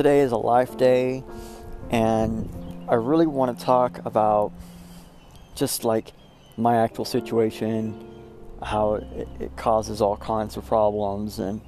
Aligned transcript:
today 0.00 0.20
is 0.20 0.32
a 0.32 0.36
life 0.38 0.78
day, 0.78 1.22
and 1.90 2.48
I 2.88 2.94
really 2.94 3.26
want 3.26 3.58
to 3.58 3.62
talk 3.62 3.98
about 4.06 4.50
just 5.54 5.84
like 5.84 6.14
my 6.56 6.78
actual 6.78 7.04
situation, 7.04 8.02
how 8.62 8.94
it, 8.94 9.28
it 9.38 9.56
causes 9.58 10.00
all 10.00 10.16
kinds 10.16 10.56
of 10.56 10.64
problems, 10.64 11.38
and 11.38 11.60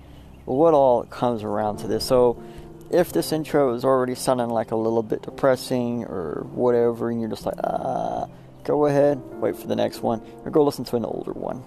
what 0.46 0.72
all 0.72 1.03
comes 1.03 1.43
around 1.43 1.80
to 1.80 1.86
this. 1.86 2.07
So, 2.07 2.43
if 2.90 3.12
this 3.12 3.32
intro 3.32 3.75
is 3.75 3.84
already 3.84 4.14
sounding 4.14 4.49
like 4.49 4.71
a 4.71 4.76
little 4.76 5.03
bit 5.03 5.21
depressing 5.21 6.04
or 6.04 6.46
whatever, 6.54 7.11
and 7.11 7.21
you're 7.21 7.29
just 7.29 7.44
like, 7.44 7.58
ah, 7.62 8.29
go 8.64 8.86
ahead, 8.86 9.21
wait 9.43 9.57
for 9.57 9.67
the 9.67 9.76
next 9.76 10.00
one, 10.00 10.22
or 10.43 10.50
go 10.50 10.64
listen 10.64 10.86
to 10.86 10.96
an 10.96 11.04
older 11.04 11.35
one. 11.35 11.62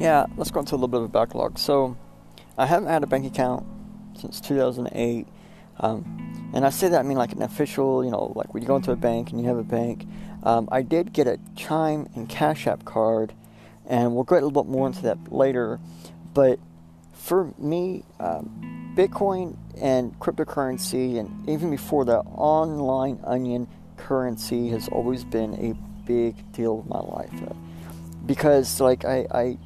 Yeah, 0.00 0.24
let's 0.38 0.50
go 0.50 0.60
into 0.60 0.72
a 0.72 0.76
little 0.76 0.88
bit 0.88 1.00
of 1.00 1.04
a 1.04 1.08
backlog. 1.08 1.58
So, 1.58 1.94
I 2.56 2.64
haven't 2.64 2.88
had 2.88 3.02
a 3.02 3.06
bank 3.06 3.26
account 3.26 3.66
since 4.18 4.40
2008. 4.40 5.28
Um, 5.78 6.50
and 6.54 6.64
I 6.64 6.70
say 6.70 6.88
that 6.88 7.00
I 7.00 7.02
mean 7.02 7.18
like 7.18 7.32
an 7.32 7.42
official, 7.42 8.02
you 8.02 8.10
know, 8.10 8.32
like 8.34 8.54
when 8.54 8.62
you 8.62 8.66
go 8.66 8.76
into 8.76 8.92
a 8.92 8.96
bank 8.96 9.30
and 9.30 9.38
you 9.38 9.46
have 9.46 9.58
a 9.58 9.62
bank. 9.62 10.06
Um, 10.42 10.70
I 10.72 10.80
did 10.80 11.12
get 11.12 11.26
a 11.26 11.38
Chime 11.54 12.08
and 12.14 12.26
Cash 12.30 12.66
App 12.66 12.86
card, 12.86 13.34
and 13.86 14.14
we'll 14.14 14.24
get 14.24 14.42
a 14.42 14.46
little 14.46 14.62
bit 14.62 14.70
more 14.70 14.86
into 14.86 15.02
that 15.02 15.30
later. 15.30 15.78
But 16.32 16.58
for 17.12 17.52
me, 17.58 18.04
um, 18.18 18.94
Bitcoin 18.96 19.58
and 19.78 20.18
cryptocurrency, 20.18 21.18
and 21.18 21.46
even 21.46 21.70
before 21.70 22.06
that, 22.06 22.20
online 22.34 23.20
onion 23.24 23.68
currency 23.98 24.70
has 24.70 24.88
always 24.88 25.24
been 25.24 25.54
a 25.54 25.74
big 26.06 26.52
deal 26.52 26.80
of 26.80 26.88
my 26.88 27.00
life. 27.00 27.42
Uh, 27.42 27.54
because, 28.24 28.80
like, 28.80 29.04
I, 29.04 29.26
I 29.30 29.58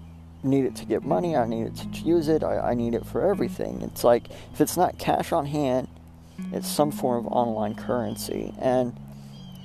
need 0.44 0.64
it 0.64 0.76
to 0.76 0.84
get 0.84 1.02
money, 1.02 1.36
I 1.36 1.46
need 1.46 1.66
it 1.66 1.76
to 1.76 2.00
use 2.00 2.28
it, 2.28 2.42
I, 2.42 2.70
I 2.70 2.74
need 2.74 2.94
it 2.94 3.04
for 3.06 3.22
everything. 3.22 3.82
It's 3.82 4.04
like, 4.04 4.30
if 4.52 4.60
it's 4.60 4.76
not 4.76 4.98
cash 4.98 5.32
on 5.32 5.46
hand, 5.46 5.88
it's 6.52 6.68
some 6.68 6.90
form 6.90 7.26
of 7.26 7.32
online 7.32 7.74
currency. 7.74 8.52
And 8.60 8.98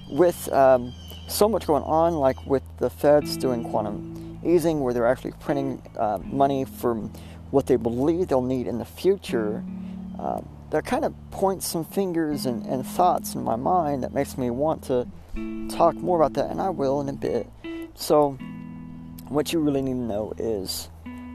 with 0.10 0.52
um, 0.52 0.94
so 1.28 1.48
much 1.48 1.68
going 1.68 1.84
on, 1.84 2.14
like 2.16 2.46
with 2.46 2.64
the 2.78 2.90
feds 2.90 3.38
doing 3.38 3.64
quantum 3.64 4.40
easing, 4.46 4.80
where 4.80 4.94
they're 4.94 5.08
actually 5.08 5.34
printing 5.40 5.82
uh, 5.98 6.20
money 6.24 6.66
from 6.66 7.12
what 7.52 7.66
they 7.68 7.76
believe 7.76 8.28
they'll 8.28 8.42
need 8.42 8.68
in 8.68 8.78
the 8.78 8.86
future, 8.86 9.64
uh, 10.18 10.42
that 10.70 10.86
kind 10.86 11.04
of 11.04 11.14
points 11.32 11.68
some 11.68 11.84
fingers 11.84 12.46
and, 12.46 12.66
and 12.66 12.86
thoughts 12.86 13.34
in 13.34 13.44
my 13.44 13.56
mind 13.56 14.04
that 14.04 14.14
makes 14.14 14.38
me 14.38 14.50
want 14.50 14.84
to 14.84 15.08
talk 15.70 15.96
more 15.96 16.18
about 16.18 16.34
that, 16.34 16.52
and 16.52 16.62
I 16.62 16.70
will 16.70 17.02
in 17.02 17.10
a 17.10 17.14
bit. 17.14 17.48
So, 17.96 18.38
what 19.30 19.54
you 19.54 19.60
really 19.60 19.82
need 19.82 19.94
to 19.94 19.98
know 19.98 20.34
is 20.38 20.90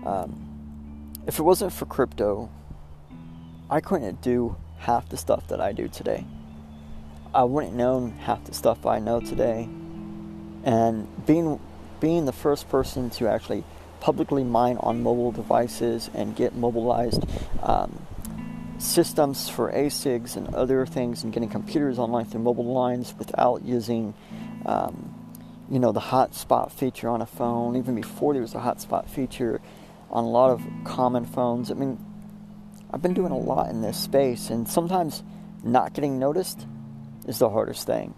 um, 0.05 1.13
if 1.27 1.39
it 1.39 1.43
wasn't 1.43 1.73
for 1.73 1.87
crypto, 1.87 2.51
I 3.71 3.81
couldn't 3.81 4.21
do 4.21 4.57
half 4.79 5.09
the 5.09 5.17
stuff 5.17 5.47
that 5.49 5.61
I 5.61 5.73
do 5.73 5.89
today. 5.89 6.27
I 7.33 7.45
wouldn't 7.45 7.75
know 7.75 8.13
half 8.21 8.45
the 8.45 8.55
stuff 8.55 8.85
I 8.85 8.99
know 8.99 9.21
today. 9.21 9.69
And 10.65 11.27
being 11.27 11.61
being 12.01 12.27
the 12.27 12.33
first 12.33 12.69
person 12.69 13.09
to 13.11 13.29
actually 13.29 13.65
publicly 14.01 14.45
mine 14.45 14.77
on 14.81 15.03
mobile 15.03 15.33
devices 15.33 16.11
and 16.13 16.37
get 16.37 16.55
mobilized 16.55 17.25
um, 17.63 17.99
systems 18.79 19.49
for 19.49 19.73
ASICs 19.73 20.37
and 20.37 20.55
other 20.55 20.85
things 20.85 21.25
and 21.25 21.33
getting 21.33 21.49
computers 21.49 21.99
online 21.99 22.27
through 22.27 22.41
mobile 22.41 22.73
lines 22.73 23.15
without 23.19 23.65
using 23.65 24.13
um, 24.67 25.14
you 25.71 25.79
know 25.79 25.93
the 25.93 26.01
hotspot 26.01 26.71
feature 26.71 27.09
on 27.09 27.23
a 27.23 27.27
phone 27.27 27.77
even 27.77 27.95
before 27.95 28.33
there 28.33 28.43
was 28.43 28.55
a 28.55 28.59
hotspot 28.59 29.09
feature 29.09 29.61
on 30.11 30.25
a 30.25 30.29
lot 30.29 30.51
of 30.51 30.63
common 30.85 31.25
phones 31.25 31.71
i 31.71 31.75
mean 31.75 31.99
i've 32.93 33.03
been 33.03 33.15
doing 33.15 33.33
a 33.33 33.39
lot 33.39 33.71
in 33.71 33.81
this 33.83 33.99
space 33.99 34.51
and 34.51 34.69
sometimes 34.69 35.23
not 35.63 35.93
getting 35.95 36.19
noticed 36.19 36.67
is 37.27 37.39
the 37.39 37.51
hardest 37.51 37.87
thing 37.87 38.15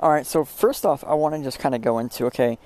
all 0.00 0.10
right 0.10 0.26
so 0.26 0.44
first 0.44 0.86
off 0.86 1.04
i 1.04 1.14
want 1.14 1.34
to 1.34 1.42
just 1.42 1.58
kind 1.58 1.74
of 1.74 1.82
go 1.82 1.98
into 1.98 2.26
okay 2.26 2.58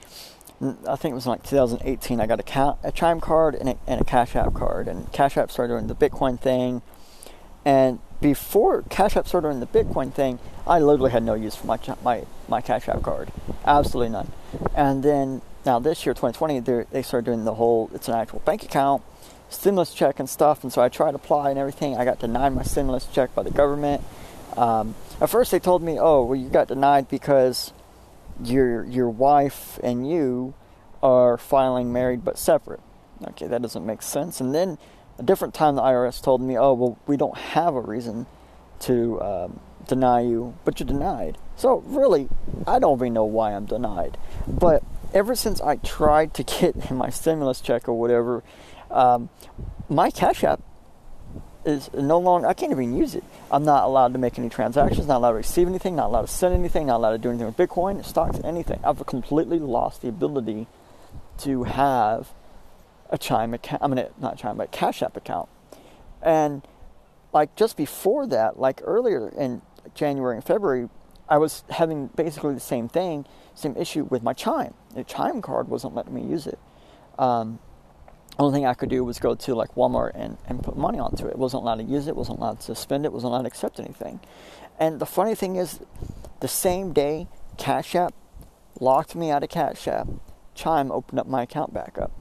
I 0.60 0.96
think 0.96 1.12
it 1.12 1.14
was 1.14 1.26
like 1.26 1.42
2018. 1.42 2.20
I 2.20 2.26
got 2.26 2.38
a, 2.38 2.76
a 2.84 2.92
Chime 2.92 3.18
card 3.18 3.54
and 3.54 3.70
a, 3.70 3.78
and 3.86 3.98
a 3.98 4.04
Cash 4.04 4.36
App 4.36 4.52
card, 4.52 4.88
and 4.88 5.10
Cash 5.10 5.38
App 5.38 5.50
started 5.50 5.72
doing 5.72 5.86
the 5.86 5.94
Bitcoin 5.94 6.38
thing, 6.38 6.82
and 7.64 7.98
before 8.20 8.82
Cash 8.82 9.16
App 9.16 9.26
started 9.26 9.48
doing 9.48 9.60
the 9.60 9.66
Bitcoin 9.66 10.12
thing, 10.12 10.38
I 10.66 10.78
literally 10.78 11.10
had 11.10 11.22
no 11.22 11.34
use 11.34 11.56
for 11.56 11.66
my 11.66 11.78
my 12.02 12.24
my 12.48 12.60
Cash 12.60 12.88
App 12.88 13.02
card, 13.02 13.32
absolutely 13.64 14.12
none. 14.12 14.30
And 14.74 15.02
then 15.02 15.42
now 15.64 15.78
this 15.78 16.04
year, 16.04 16.14
2020, 16.14 16.84
they 16.90 17.02
started 17.02 17.26
doing 17.26 17.44
the 17.44 17.54
whole 17.54 17.90
it's 17.94 18.08
an 18.08 18.14
actual 18.14 18.40
bank 18.40 18.62
account, 18.62 19.02
stimulus 19.48 19.94
check 19.94 20.20
and 20.20 20.28
stuff. 20.28 20.62
And 20.62 20.72
so 20.72 20.82
I 20.82 20.88
tried 20.88 21.12
to 21.12 21.16
apply 21.16 21.50
and 21.50 21.58
everything. 21.58 21.96
I 21.96 22.04
got 22.04 22.18
denied 22.18 22.50
my 22.50 22.62
stimulus 22.62 23.06
check 23.06 23.34
by 23.34 23.42
the 23.42 23.50
government. 23.50 24.02
Um, 24.56 24.94
at 25.20 25.30
first, 25.30 25.50
they 25.50 25.58
told 25.58 25.82
me, 25.82 25.98
"Oh, 25.98 26.24
well, 26.24 26.36
you 26.36 26.48
got 26.48 26.68
denied 26.68 27.08
because 27.08 27.72
your 28.42 28.84
your 28.84 29.08
wife 29.08 29.78
and 29.82 30.08
you 30.08 30.54
are 31.02 31.38
filing 31.38 31.92
married 31.92 32.24
but 32.24 32.38
separate." 32.38 32.80
Okay, 33.22 33.46
that 33.46 33.62
doesn't 33.62 33.84
make 33.84 34.02
sense. 34.02 34.40
And 34.40 34.54
then 34.54 34.78
a 35.20 35.22
different 35.22 35.54
time, 35.54 35.76
the 35.76 35.82
IRS 35.82 36.20
told 36.20 36.40
me, 36.40 36.58
"Oh, 36.58 36.72
well, 36.72 36.98
we 37.06 37.16
don't 37.16 37.36
have 37.36 37.74
a 37.74 37.80
reason 37.80 38.26
to 38.80 39.20
um, 39.20 39.60
deny 39.86 40.20
you, 40.22 40.54
but 40.64 40.80
you're 40.80 40.86
denied." 40.86 41.38
So 41.56 41.82
really, 41.86 42.28
I 42.66 42.78
don't 42.78 42.98
even 42.98 43.12
know 43.12 43.24
why 43.24 43.52
I'm 43.52 43.66
denied. 43.66 44.16
But 44.48 44.82
ever 45.12 45.34
since 45.34 45.60
I 45.60 45.76
tried 45.76 46.34
to 46.34 46.42
get 46.60 46.90
my 46.90 47.10
stimulus 47.10 47.60
check 47.60 47.88
or 47.88 47.94
whatever, 47.94 48.42
um, 48.90 49.28
my 49.88 50.10
Cash 50.10 50.42
App 50.42 50.62
is 51.66 51.92
no 51.92 52.18
longer. 52.18 52.48
I 52.48 52.54
can't 52.54 52.72
even 52.72 52.96
use 52.96 53.14
it. 53.14 53.24
I'm 53.50 53.64
not 53.64 53.84
allowed 53.84 54.14
to 54.14 54.18
make 54.18 54.38
any 54.38 54.48
transactions. 54.48 55.06
Not 55.06 55.18
allowed 55.18 55.32
to 55.32 55.36
receive 55.36 55.68
anything. 55.68 55.96
Not 55.96 56.06
allowed 56.06 56.22
to 56.22 56.28
send 56.28 56.54
anything. 56.54 56.86
Not 56.86 56.96
allowed 56.96 57.12
to 57.12 57.18
do 57.18 57.28
anything 57.28 57.46
with 57.46 57.58
Bitcoin, 57.58 58.02
stocks, 58.04 58.40
anything. 58.42 58.80
I've 58.82 59.04
completely 59.04 59.58
lost 59.58 60.00
the 60.00 60.08
ability 60.08 60.66
to 61.38 61.64
have 61.64 62.32
a 63.10 63.18
Chime 63.18 63.52
account. 63.52 63.82
I 63.82 63.88
mean, 63.88 64.06
not 64.18 64.38
Chime, 64.38 64.56
but 64.56 64.72
Cash 64.72 65.02
App 65.02 65.16
account. 65.16 65.48
And 66.22 66.62
like 67.32 67.54
just 67.56 67.76
before 67.76 68.26
that, 68.28 68.58
like 68.58 68.80
earlier 68.84 69.28
in 69.28 69.62
January 69.94 70.36
and 70.36 70.44
February, 70.44 70.88
I 71.28 71.38
was 71.38 71.64
having 71.70 72.08
basically 72.08 72.54
the 72.54 72.60
same 72.60 72.88
thing, 72.88 73.26
same 73.54 73.76
issue 73.76 74.04
with 74.04 74.22
my 74.22 74.32
Chime. 74.32 74.74
The 74.94 75.04
Chime 75.04 75.42
card 75.42 75.68
wasn't 75.68 75.94
letting 75.94 76.14
me 76.14 76.22
use 76.22 76.46
it. 76.46 76.58
Um, 77.18 77.58
only 78.38 78.56
thing 78.56 78.66
I 78.66 78.74
could 78.74 78.88
do 78.88 79.04
was 79.04 79.18
go 79.18 79.34
to 79.34 79.54
like 79.54 79.74
Walmart 79.74 80.12
and, 80.14 80.38
and 80.46 80.62
put 80.62 80.76
money 80.76 80.98
onto 80.98 81.26
it. 81.26 81.30
It 81.30 81.38
wasn't 81.38 81.64
allowed 81.64 81.76
to 81.76 81.84
use 81.84 82.06
it. 82.06 82.16
Wasn't 82.16 82.38
allowed 82.38 82.60
to 82.60 82.74
spend 82.74 83.04
it. 83.04 83.12
Wasn't 83.12 83.30
allowed 83.30 83.42
to 83.42 83.48
accept 83.48 83.78
anything. 83.78 84.20
And 84.78 84.98
the 84.98 85.06
funny 85.06 85.34
thing 85.34 85.56
is, 85.56 85.80
the 86.40 86.48
same 86.48 86.92
day 86.92 87.28
Cash 87.58 87.94
App 87.94 88.14
locked 88.80 89.14
me 89.14 89.30
out 89.30 89.42
of 89.42 89.50
Cash 89.50 89.86
App, 89.86 90.08
Chime 90.54 90.90
opened 90.90 91.20
up 91.20 91.26
my 91.26 91.42
account 91.42 91.74
back 91.74 91.98
up 91.98 92.12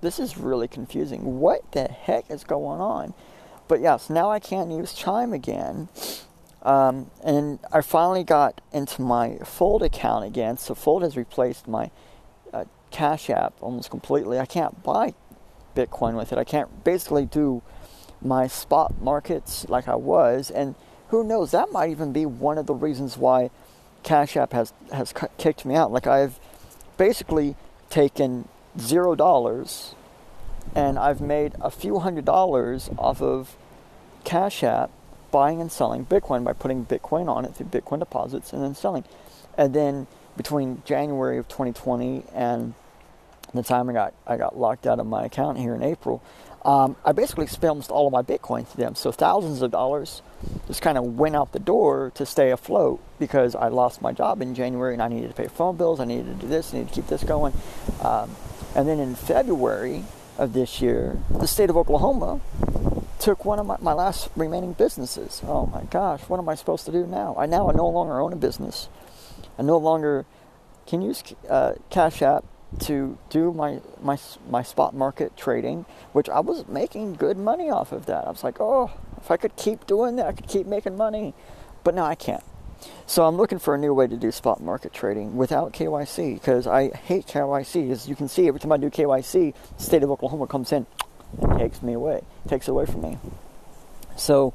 this 0.00 0.18
is 0.18 0.38
really 0.38 0.68
confusing. 0.68 1.40
What 1.40 1.72
the 1.72 1.84
heck 1.84 2.30
is 2.30 2.44
going 2.44 2.80
on? 2.80 3.14
But 3.68 3.80
yes, 3.80 4.10
now 4.10 4.30
I 4.30 4.40
can't 4.40 4.70
use 4.70 4.94
Chime 4.94 5.32
again. 5.32 5.88
Um, 6.62 7.10
and 7.24 7.58
I 7.72 7.80
finally 7.80 8.24
got 8.24 8.60
into 8.72 9.00
my 9.00 9.38
Fold 9.44 9.82
account 9.82 10.24
again. 10.24 10.58
So 10.58 10.74
Fold 10.74 11.02
has 11.02 11.16
replaced 11.16 11.68
my 11.68 11.90
uh, 12.52 12.64
Cash 12.90 13.30
App 13.30 13.54
almost 13.60 13.90
completely. 13.90 14.38
I 14.38 14.46
can't 14.46 14.82
buy 14.82 15.14
Bitcoin 15.74 16.16
with 16.16 16.32
it. 16.32 16.38
I 16.38 16.44
can't 16.44 16.84
basically 16.84 17.26
do 17.26 17.62
my 18.20 18.46
spot 18.46 19.00
markets 19.00 19.68
like 19.68 19.88
I 19.88 19.94
was. 19.94 20.50
And 20.50 20.74
who 21.08 21.24
knows? 21.24 21.52
That 21.52 21.72
might 21.72 21.90
even 21.90 22.12
be 22.12 22.26
one 22.26 22.58
of 22.58 22.66
the 22.66 22.74
reasons 22.74 23.16
why 23.16 23.50
Cash 24.02 24.36
App 24.36 24.52
has 24.52 24.72
has 24.92 25.14
kicked 25.38 25.64
me 25.64 25.74
out. 25.74 25.92
Like 25.92 26.06
I've 26.06 26.38
basically 26.96 27.56
taken 27.88 28.48
zero 28.78 29.14
dollars 29.14 29.94
and 30.74 30.98
I've 30.98 31.20
made 31.20 31.54
a 31.60 31.70
few 31.70 31.98
hundred 31.98 32.24
dollars 32.24 32.90
off 32.98 33.20
of 33.20 33.56
Cash 34.24 34.62
App 34.62 34.90
buying 35.30 35.60
and 35.60 35.70
selling 35.70 36.04
Bitcoin 36.04 36.44
by 36.44 36.52
putting 36.52 36.86
Bitcoin 36.86 37.28
on 37.28 37.44
it 37.44 37.54
through 37.54 37.66
Bitcoin 37.66 37.98
deposits 38.00 38.52
and 38.52 38.62
then 38.62 38.74
selling. 38.74 39.04
And 39.56 39.74
then 39.74 40.06
between 40.36 40.82
January 40.84 41.38
of 41.38 41.48
2020 41.48 42.24
and 42.34 42.74
the 43.54 43.62
time 43.62 43.88
I 43.88 43.92
got 43.92 44.14
I 44.26 44.36
got 44.36 44.56
locked 44.56 44.86
out 44.86 45.00
of 45.00 45.06
my 45.06 45.24
account 45.24 45.58
here 45.58 45.74
in 45.74 45.82
April, 45.82 46.22
um, 46.64 46.94
I 47.04 47.12
basically 47.12 47.46
spent 47.46 47.70
almost 47.70 47.90
all 47.90 48.06
of 48.06 48.12
my 48.12 48.22
Bitcoin 48.22 48.70
to 48.70 48.76
them. 48.76 48.94
So 48.94 49.10
thousands 49.10 49.62
of 49.62 49.70
dollars 49.70 50.22
just 50.66 50.82
kind 50.82 50.96
of 50.96 51.18
went 51.18 51.34
out 51.34 51.52
the 51.52 51.58
door 51.58 52.12
to 52.14 52.24
stay 52.24 52.50
afloat 52.50 53.00
because 53.18 53.54
I 53.54 53.68
lost 53.68 54.02
my 54.02 54.12
job 54.12 54.40
in 54.40 54.54
January 54.54 54.92
and 54.92 55.02
I 55.02 55.08
needed 55.08 55.28
to 55.28 55.34
pay 55.34 55.48
phone 55.48 55.76
bills. 55.76 55.98
I 55.98 56.04
needed 56.04 56.26
to 56.26 56.34
do 56.34 56.46
this. 56.46 56.72
I 56.72 56.78
needed 56.78 56.90
to 56.90 56.94
keep 56.94 57.08
this 57.08 57.24
going. 57.24 57.52
Um, 58.02 58.36
and 58.74 58.88
then 58.88 58.98
in 58.98 59.14
February 59.14 60.04
of 60.38 60.52
this 60.52 60.80
year, 60.80 61.18
the 61.30 61.46
state 61.46 61.70
of 61.70 61.76
Oklahoma 61.76 62.40
took 63.18 63.44
one 63.44 63.58
of 63.58 63.66
my, 63.66 63.76
my 63.80 63.92
last 63.92 64.30
remaining 64.34 64.72
businesses. 64.72 65.42
Oh 65.46 65.66
my 65.66 65.82
gosh, 65.84 66.22
what 66.22 66.38
am 66.38 66.48
I 66.48 66.54
supposed 66.54 66.86
to 66.86 66.92
do 66.92 67.06
now? 67.06 67.34
I 67.38 67.46
now 67.46 67.68
I 67.68 67.74
no 67.74 67.88
longer 67.88 68.20
own 68.20 68.32
a 68.32 68.36
business. 68.36 68.88
I 69.58 69.62
no 69.62 69.76
longer 69.76 70.24
can 70.86 71.02
use 71.02 71.22
uh, 71.48 71.74
Cash 71.90 72.22
App 72.22 72.44
to 72.78 73.18
do 73.30 73.52
my, 73.52 73.80
my 74.00 74.16
my 74.48 74.62
spot 74.62 74.94
market 74.94 75.36
trading, 75.36 75.84
which 76.12 76.28
I 76.28 76.40
was 76.40 76.66
making 76.68 77.14
good 77.14 77.36
money 77.36 77.68
off 77.68 77.92
of 77.92 78.06
that. 78.06 78.26
I 78.26 78.30
was 78.30 78.44
like, 78.44 78.60
oh, 78.60 78.92
if 79.18 79.30
I 79.30 79.36
could 79.36 79.56
keep 79.56 79.86
doing 79.86 80.16
that, 80.16 80.26
I 80.26 80.32
could 80.32 80.48
keep 80.48 80.66
making 80.66 80.96
money. 80.96 81.34
But 81.82 81.94
now 81.94 82.04
I 82.04 82.14
can't. 82.14 82.44
So 83.06 83.26
I'm 83.26 83.36
looking 83.36 83.58
for 83.58 83.74
a 83.74 83.78
new 83.78 83.92
way 83.92 84.06
to 84.06 84.16
do 84.16 84.30
spot 84.30 84.62
market 84.62 84.92
trading 84.92 85.36
without 85.36 85.72
KYC 85.72 86.34
because 86.34 86.66
I 86.66 86.88
hate 86.90 87.26
KYC. 87.26 87.90
As 87.90 88.08
you 88.08 88.14
can 88.14 88.28
see, 88.28 88.48
every 88.48 88.60
time 88.60 88.72
I 88.72 88.76
do 88.76 88.90
KYC, 88.90 89.54
the 89.76 89.82
state 89.82 90.02
of 90.02 90.10
Oklahoma 90.10 90.46
comes 90.46 90.72
in 90.72 90.86
and 91.40 91.58
takes 91.58 91.82
me 91.82 91.92
away, 91.92 92.22
takes 92.48 92.68
away 92.68 92.86
from 92.86 93.02
me. 93.02 93.18
So 94.16 94.52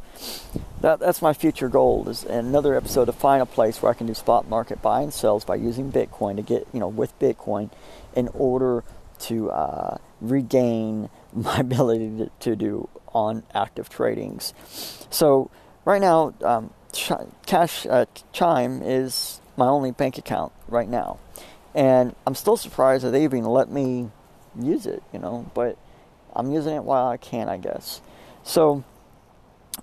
that, 0.81 0.99
that's 0.99 1.21
my 1.21 1.33
future 1.33 1.69
goal 1.69 2.07
is 2.07 2.23
another 2.23 2.75
episode 2.75 3.05
to 3.05 3.13
find 3.13 3.41
a 3.41 3.45
place 3.45 3.81
where 3.81 3.91
I 3.91 3.95
can 3.95 4.07
do 4.07 4.13
spot 4.13 4.47
market 4.47 4.81
buy 4.81 5.01
and 5.01 5.13
sells 5.13 5.43
by 5.43 5.55
using 5.55 5.91
Bitcoin 5.91 6.35
to 6.35 6.41
get, 6.41 6.67
you 6.71 6.79
know, 6.79 6.87
with 6.87 7.17
Bitcoin 7.19 7.71
in 8.15 8.27
order 8.29 8.83
to 9.21 9.49
uh, 9.49 9.97
regain 10.21 11.09
my 11.33 11.57
ability 11.57 12.17
to, 12.17 12.31
to, 12.41 12.55
do 12.55 12.89
on 13.13 13.43
active 13.53 13.89
tradings. 13.89 14.53
So 15.09 15.49
right 15.83 16.01
now, 16.01 16.33
um, 16.43 16.71
Cash 17.45 17.85
uh, 17.85 18.05
Chime 18.31 18.81
is 18.81 19.41
my 19.57 19.67
only 19.67 19.91
bank 19.91 20.17
account 20.17 20.51
right 20.67 20.87
now, 20.87 21.19
and 21.73 22.15
I'm 22.25 22.35
still 22.35 22.57
surprised 22.57 23.03
that 23.03 23.11
they 23.11 23.23
even 23.23 23.43
let 23.45 23.69
me 23.69 24.09
use 24.59 24.85
it. 24.85 25.03
You 25.13 25.19
know, 25.19 25.49
but 25.53 25.77
I'm 26.33 26.51
using 26.51 26.75
it 26.75 26.83
while 26.83 27.07
I 27.07 27.17
can, 27.17 27.49
I 27.49 27.57
guess. 27.57 28.01
So. 28.43 28.83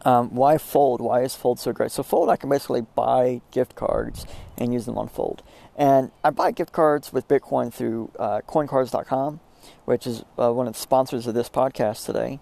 Um, 0.06 0.34
why 0.34 0.56
Fold? 0.56 1.02
Why 1.02 1.20
is 1.20 1.36
Fold 1.36 1.60
so 1.60 1.70
great? 1.70 1.92
So 1.92 2.02
Fold, 2.02 2.30
I 2.30 2.36
can 2.36 2.48
basically 2.48 2.80
buy 2.80 3.42
gift 3.50 3.74
cards 3.74 4.24
and 4.56 4.72
use 4.72 4.86
them 4.86 4.96
on 4.96 5.06
Fold. 5.06 5.42
And 5.76 6.10
I 6.24 6.30
buy 6.30 6.50
gift 6.50 6.72
cards 6.72 7.12
with 7.12 7.28
Bitcoin 7.28 7.72
through 7.72 8.10
uh, 8.18 8.40
CoinCards.com, 8.48 9.40
which 9.84 10.06
is 10.06 10.24
uh, 10.38 10.50
one 10.50 10.66
of 10.66 10.72
the 10.72 10.78
sponsors 10.78 11.26
of 11.26 11.34
this 11.34 11.50
podcast 11.50 12.06
today. 12.06 12.40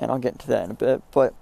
And 0.00 0.10
I'll 0.10 0.18
get 0.18 0.32
into 0.32 0.48
that 0.48 0.64
in 0.64 0.72
a 0.72 0.74
bit. 0.74 1.02
But 1.12 1.32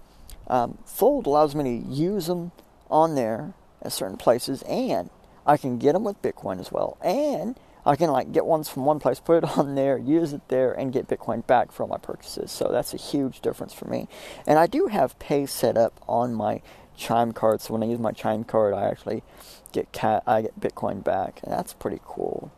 um, 0.48 0.78
Fold 0.84 1.26
allows 1.26 1.54
me 1.54 1.64
to 1.64 1.86
use 1.86 2.26
them 2.26 2.52
on 2.90 3.14
there 3.14 3.54
at 3.82 3.92
certain 3.92 4.16
places, 4.16 4.62
and 4.62 5.10
I 5.46 5.56
can 5.56 5.78
get 5.78 5.92
them 5.92 6.04
with 6.04 6.20
Bitcoin 6.22 6.60
as 6.60 6.72
well. 6.72 6.98
And 7.02 7.58
I 7.86 7.96
can 7.96 8.10
like 8.10 8.32
get 8.32 8.44
ones 8.44 8.68
from 8.68 8.84
one 8.84 8.98
place, 8.98 9.20
put 9.24 9.44
it 9.44 9.58
on 9.58 9.74
there, 9.74 9.96
use 9.98 10.32
it 10.32 10.48
there, 10.48 10.72
and 10.72 10.92
get 10.92 11.08
Bitcoin 11.08 11.46
back 11.46 11.72
for 11.72 11.82
all 11.82 11.88
my 11.88 11.98
purchases. 11.98 12.50
So 12.50 12.68
that's 12.70 12.92
a 12.94 12.98
huge 12.98 13.40
difference 13.40 13.72
for 13.72 13.86
me. 13.86 14.08
And 14.46 14.58
I 14.58 14.66
do 14.66 14.86
have 14.88 15.18
Pay 15.18 15.46
set 15.46 15.76
up 15.76 16.00
on 16.08 16.34
my 16.34 16.62
Chime 16.96 17.32
card, 17.32 17.60
so 17.60 17.72
when 17.72 17.82
I 17.84 17.86
use 17.86 18.00
my 18.00 18.10
Chime 18.10 18.42
card, 18.42 18.74
I 18.74 18.88
actually 18.88 19.22
get 19.70 19.92
cat 19.92 20.24
I 20.26 20.42
get 20.42 20.58
Bitcoin 20.58 21.04
back, 21.04 21.40
and 21.44 21.52
that's 21.52 21.72
pretty 21.72 22.00
cool. 22.04 22.50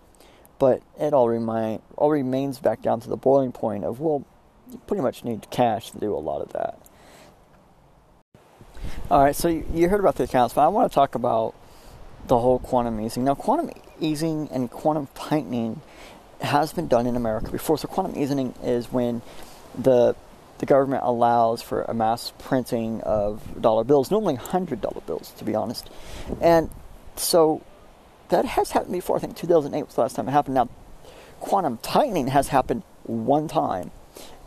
But 0.58 0.82
it 0.98 1.12
all 1.12 1.28
remind 1.28 1.82
all 1.96 2.10
remains 2.10 2.58
back 2.58 2.80
down 2.80 3.00
to 3.00 3.08
the 3.08 3.18
boiling 3.18 3.52
point 3.52 3.84
of 3.84 4.00
well, 4.00 4.24
you 4.70 4.80
pretty 4.86 5.02
much 5.02 5.24
need 5.24 5.50
cash 5.50 5.90
to 5.90 5.98
do 5.98 6.14
a 6.14 6.18
lot 6.18 6.40
of 6.40 6.54
that. 6.54 6.78
All 9.10 9.24
right, 9.24 9.34
so 9.34 9.48
you 9.48 9.88
heard 9.88 9.98
about 9.98 10.14
the 10.14 10.22
accounts, 10.22 10.54
but 10.54 10.60
I 10.60 10.68
want 10.68 10.88
to 10.88 10.94
talk 10.94 11.16
about 11.16 11.56
the 12.28 12.38
whole 12.38 12.60
quantum 12.60 13.00
easing. 13.00 13.24
Now, 13.24 13.34
quantum 13.34 13.70
easing 13.98 14.48
and 14.52 14.70
quantum 14.70 15.08
tightening 15.16 15.80
has 16.40 16.72
been 16.72 16.86
done 16.86 17.08
in 17.08 17.16
America 17.16 17.50
before. 17.50 17.76
So, 17.76 17.88
quantum 17.88 18.16
easing 18.16 18.54
is 18.62 18.92
when 18.92 19.22
the 19.76 20.14
the 20.58 20.66
government 20.66 21.02
allows 21.04 21.60
for 21.60 21.82
a 21.82 21.94
mass 21.94 22.32
printing 22.38 23.00
of 23.00 23.60
dollar 23.60 23.82
bills, 23.82 24.12
normally 24.12 24.36
hundred 24.36 24.80
dollar 24.80 25.00
bills, 25.00 25.32
to 25.38 25.44
be 25.44 25.56
honest. 25.56 25.90
And 26.40 26.70
so 27.16 27.62
that 28.28 28.44
has 28.44 28.70
happened 28.70 28.92
before. 28.92 29.16
I 29.16 29.18
think 29.18 29.36
2008 29.36 29.86
was 29.86 29.94
the 29.96 30.02
last 30.02 30.14
time 30.14 30.28
it 30.28 30.32
happened. 30.32 30.54
Now, 30.54 30.68
quantum 31.40 31.78
tightening 31.78 32.28
has 32.28 32.46
happened 32.46 32.84
one 33.02 33.48
time, 33.48 33.90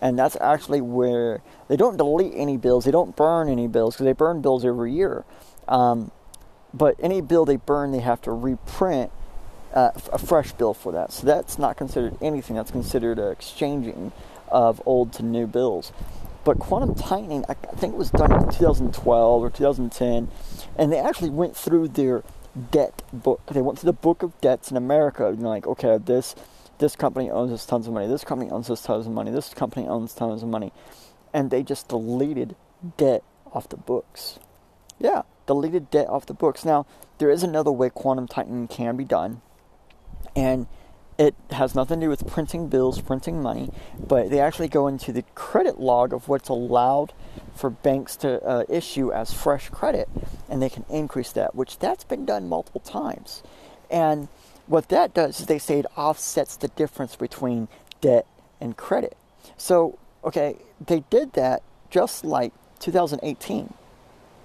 and 0.04 0.20
that's 0.20 0.36
actually 0.42 0.82
where 0.82 1.42
they 1.70 1.78
don't 1.78 1.96
delete 1.96 2.34
any 2.36 2.58
bills, 2.58 2.84
they 2.84 2.92
don't 2.92 3.16
burn 3.16 3.48
any 3.48 3.68
bills 3.68 3.96
because 3.96 4.04
they 4.04 4.12
burn 4.12 4.42
bills 4.42 4.66
every 4.66 4.92
year. 4.92 5.24
Um, 5.70 6.12
but 6.74 6.98
any 7.00 7.22
bill 7.22 7.46
they 7.46 7.56
burn, 7.56 7.94
they 7.94 8.02
have 8.02 8.22
to 8.24 8.32
reprint 8.34 9.12
uh, 9.74 9.92
a 10.12 10.20
fresh 10.20 10.52
bill 10.52 10.74
for 10.74 10.92
that. 10.92 11.14
So 11.14 11.26
that's 11.26 11.58
not 11.58 11.78
considered 11.78 12.18
anything. 12.22 12.58
That's 12.58 12.70
considered 12.70 13.18
exchanging 13.18 14.12
of 14.50 14.82
old 14.86 15.14
to 15.14 15.24
new 15.24 15.48
bills. 15.48 15.94
But 16.44 16.60
quantum 16.60 16.96
tightening, 16.96 17.46
I 17.48 17.54
think 17.54 17.94
it 17.94 17.98
was 17.98 18.12
done 18.12 18.34
in 18.34 18.50
2012 18.50 19.42
or 19.42 19.50
2010, 19.50 20.28
and 20.78 20.92
they 20.92 21.00
actually 21.00 21.30
went 21.30 21.56
through 21.56 21.88
their 21.88 22.24
debt 22.72 23.04
book. 23.14 23.40
They 23.50 23.62
went 23.62 23.80
through 23.80 23.92
the 23.92 23.94
book 23.94 24.22
of 24.22 24.40
debts 24.42 24.70
in 24.70 24.76
America. 24.76 25.28
and 25.28 25.42
like 25.44 25.66
okay, 25.66 25.98
this 25.98 26.36
this 26.80 26.96
company 26.96 27.30
owns 27.30 27.52
us 27.52 27.66
tons 27.66 27.88
of 27.88 27.94
money, 27.94 28.08
this 28.08 28.24
company 28.24 28.52
owns 28.52 28.70
us 28.70 28.82
tons 28.82 29.06
of 29.06 29.14
money, 29.14 29.32
this 29.32 29.54
company 29.54 29.88
owns 29.88 30.14
tons 30.14 30.44
of 30.44 30.50
money. 30.50 30.72
And 31.34 31.50
they 31.50 31.64
just 31.64 31.88
deleted 31.88 32.56
debt 32.98 33.24
off 33.52 33.70
the 33.70 33.78
books. 33.78 34.40
Yeah, 35.00 35.24
deleted 35.48 35.90
debt 35.90 36.08
off 36.10 36.26
the 36.26 36.34
books. 36.34 36.66
Now, 36.66 36.86
there 37.18 37.30
is 37.30 37.44
another 37.44 37.72
way 37.72 37.90
quantum 37.90 38.28
tightening 38.28 38.68
can 38.68 38.98
be 38.98 39.06
done. 39.06 39.42
And 40.36 40.68
it 41.18 41.36
has 41.52 41.76
nothing 41.76 42.00
to 42.00 42.06
do 42.08 42.10
with 42.10 42.28
printing 42.28 42.68
bills, 42.68 43.00
printing 43.02 43.42
money, 43.42 43.70
but 44.00 44.30
they 44.30 44.40
actually 44.40 44.68
go 44.68 44.88
into 44.88 45.12
the 45.12 45.24
credit 45.36 45.80
log 45.80 46.14
of 46.14 46.28
what's 46.28 46.50
allowed 46.50 47.14
for 47.56 47.70
banks 47.70 48.16
to 48.18 48.42
uh, 48.44 48.64
issue 48.68 49.12
as 49.12 49.32
fresh 49.32 49.70
credit, 49.70 50.10
and 50.50 50.62
they 50.62 50.70
can 50.70 50.86
increase 50.90 51.32
that, 51.34 51.54
which 51.54 51.78
that's 51.80 52.04
been 52.04 52.26
done 52.26 52.50
multiple 52.50 52.82
times. 52.82 53.44
And 53.92 54.28
what 54.68 54.90
that 54.90 55.14
does 55.14 55.40
is 55.40 55.46
they 55.46 55.60
say 55.60 55.80
it 55.80 55.86
offsets 55.96 56.56
the 56.56 56.70
difference 56.70 57.16
between 57.16 57.68
debt 58.02 58.26
and 58.62 58.78
credit. 58.78 59.18
So, 59.58 59.98
okay, 60.24 60.58
they 60.86 61.04
did 61.10 61.34
that 61.34 61.64
just 61.90 62.24
like 62.24 62.54
2018. 62.80 63.74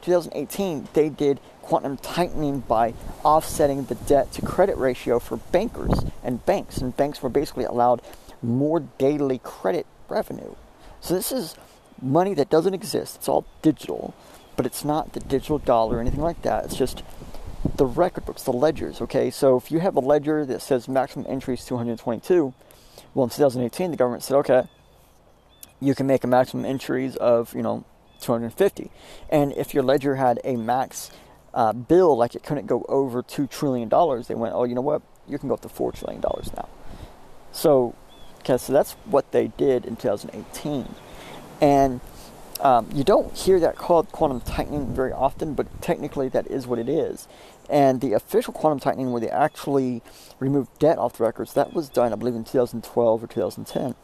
2018, 0.03 0.89
they 0.93 1.09
did 1.09 1.41
quantum 1.63 1.97
tightening 1.97 2.61
by 2.61 2.95
offsetting 3.25 3.85
the 3.85 3.95
debt 3.95 4.33
to 4.33 4.43
credit 4.43 4.77
ratio 4.77 5.19
for 5.19 5.37
bankers 5.37 6.05
and 6.23 6.45
banks. 6.47 6.79
And 6.79 6.97
banks 6.97 7.23
were 7.23 7.29
basically 7.29 7.65
allowed 7.65 8.03
more 8.43 8.81
daily 8.81 9.39
credit 9.39 9.87
revenue. 10.09 10.55
So, 11.01 11.15
this 11.15 11.33
is 11.33 11.55
money 12.01 12.35
that 12.35 12.51
doesn't 12.51 12.75
exist. 12.75 13.17
It's 13.17 13.29
all 13.29 13.45
digital, 13.63 14.15
but 14.57 14.67
it's 14.67 14.85
not 14.85 15.13
the 15.13 15.21
digital 15.21 15.59
dollar 15.59 15.99
or 15.99 16.01
anything 16.01 16.23
like 16.23 16.43
that. 16.43 16.65
It's 16.65 16.77
just 16.77 17.03
the 17.77 17.87
record 17.87 18.25
books, 18.25 18.43
the 18.43 18.53
ledgers. 18.53 19.01
Okay, 19.01 19.31
so 19.31 19.57
if 19.57 19.71
you 19.71 19.81
have 19.81 19.97
a 19.97 20.01
ledger 20.01 20.45
that 20.47 20.63
says 20.63 20.89
maximum 20.89 21.27
entries 21.29 21.65
222, 21.65 22.55
well, 23.15 23.25
in 23.25 23.31
2018, 23.31 23.91
the 23.91 23.97
government 23.97 24.23
said, 24.23 24.37
okay, 24.37 24.65
you 25.81 25.95
can 25.95 26.07
make 26.07 26.25
a 26.25 26.27
maximum 26.27 26.65
entries 26.65 27.17
of 27.17 27.55
you 27.55 27.63
know 27.63 27.85
250, 28.21 28.91
and 29.31 29.53
if 29.53 29.75
your 29.75 29.83
ledger 29.83 30.17
had 30.17 30.41
a 30.45 30.57
max 30.57 31.11
uh, 31.55 31.73
bill 31.73 32.17
like 32.17 32.35
it 32.35 32.43
couldn't 32.43 32.67
go 32.67 32.85
over 32.89 33.23
two 33.23 33.47
trillion 33.47 33.89
dollars, 33.89 34.29
they 34.29 34.35
went, 34.35 34.55
oh, 34.55 34.65
you 34.65 34.75
know 34.75 34.81
what, 34.81 35.03
you 35.27 35.39
can 35.39 35.49
go 35.49 35.55
up 35.55 35.61
to 35.63 35.69
four 35.69 35.93
trillion 35.93 36.21
dollars 36.21 36.51
now. 36.57 36.69
So, 37.53 37.95
okay, 38.41 38.59
so 38.59 38.73
that's 38.73 38.93
what 39.05 39.33
they 39.33 39.49
did 39.49 39.85
in 39.85 39.97
2018, 39.97 40.95
and 41.61 42.01
um, 42.61 42.89
you 42.93 43.05
don't 43.05 43.37
hear 43.37 43.61
that 43.61 43.77
called 43.77 44.11
quantum 44.11 44.41
tightening 44.41 44.95
very 44.95 45.13
often, 45.13 45.55
but 45.55 45.81
technically 45.81 46.29
that 46.29 46.47
is 46.49 46.67
what 46.67 46.79
it 46.79 46.89
is. 46.89 47.29
And 47.71 48.01
the 48.01 48.15
official 48.15 48.53
quantum 48.53 48.81
tightening, 48.81 49.13
where 49.13 49.21
they 49.21 49.29
actually 49.29 50.03
removed 50.39 50.79
debt 50.79 50.99
off 50.99 51.19
the 51.19 51.25
records, 51.25 51.55
that 51.55 51.73
was 51.73 51.89
done, 51.89 52.13
I 52.13 52.17
believe, 52.17 52.35
in 52.35 52.45
2012 52.45 53.23
or 53.23 53.27
2010. 53.27 53.95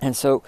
And 0.00 0.16
so, 0.16 0.42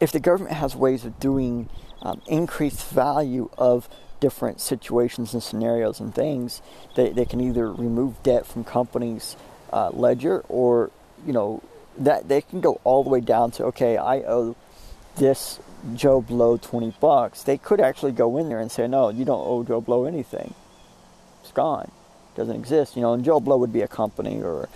if 0.00 0.12
the 0.12 0.20
government 0.20 0.56
has 0.56 0.74
ways 0.74 1.04
of 1.04 1.18
doing 1.20 1.68
um, 2.02 2.20
increased 2.26 2.88
value 2.88 3.50
of 3.56 3.88
different 4.18 4.60
situations 4.60 5.32
and 5.32 5.42
scenarios 5.42 6.00
and 6.00 6.14
things, 6.14 6.60
they, 6.96 7.10
they 7.10 7.24
can 7.24 7.40
either 7.40 7.72
remove 7.72 8.22
debt 8.22 8.46
from 8.46 8.64
companies' 8.64 9.36
uh, 9.72 9.90
ledger 9.90 10.44
or, 10.48 10.90
you 11.26 11.32
know, 11.32 11.62
that 11.96 12.28
they 12.28 12.40
can 12.40 12.60
go 12.60 12.80
all 12.84 13.04
the 13.04 13.10
way 13.10 13.20
down 13.20 13.50
to, 13.52 13.64
okay, 13.64 13.96
I 13.96 14.18
owe 14.18 14.56
this 15.16 15.60
Joe 15.94 16.20
Blow 16.20 16.56
20 16.56 16.94
bucks, 17.00 17.42
they 17.42 17.58
could 17.58 17.80
actually 17.80 18.12
go 18.12 18.38
in 18.38 18.48
there 18.48 18.60
and 18.60 18.70
say, 18.70 18.86
no, 18.86 19.08
you 19.08 19.24
don't 19.24 19.46
owe 19.46 19.64
Joe 19.64 19.80
Blow 19.80 20.04
anything. 20.04 20.54
It's 21.42 21.52
gone. 21.52 21.90
It 22.34 22.36
doesn't 22.36 22.56
exist. 22.56 22.96
You 22.96 23.02
know, 23.02 23.12
and 23.12 23.24
Joe 23.24 23.40
Blow 23.40 23.56
would 23.56 23.72
be 23.72 23.82
a 23.82 23.88
company 23.88 24.42
or 24.42 24.68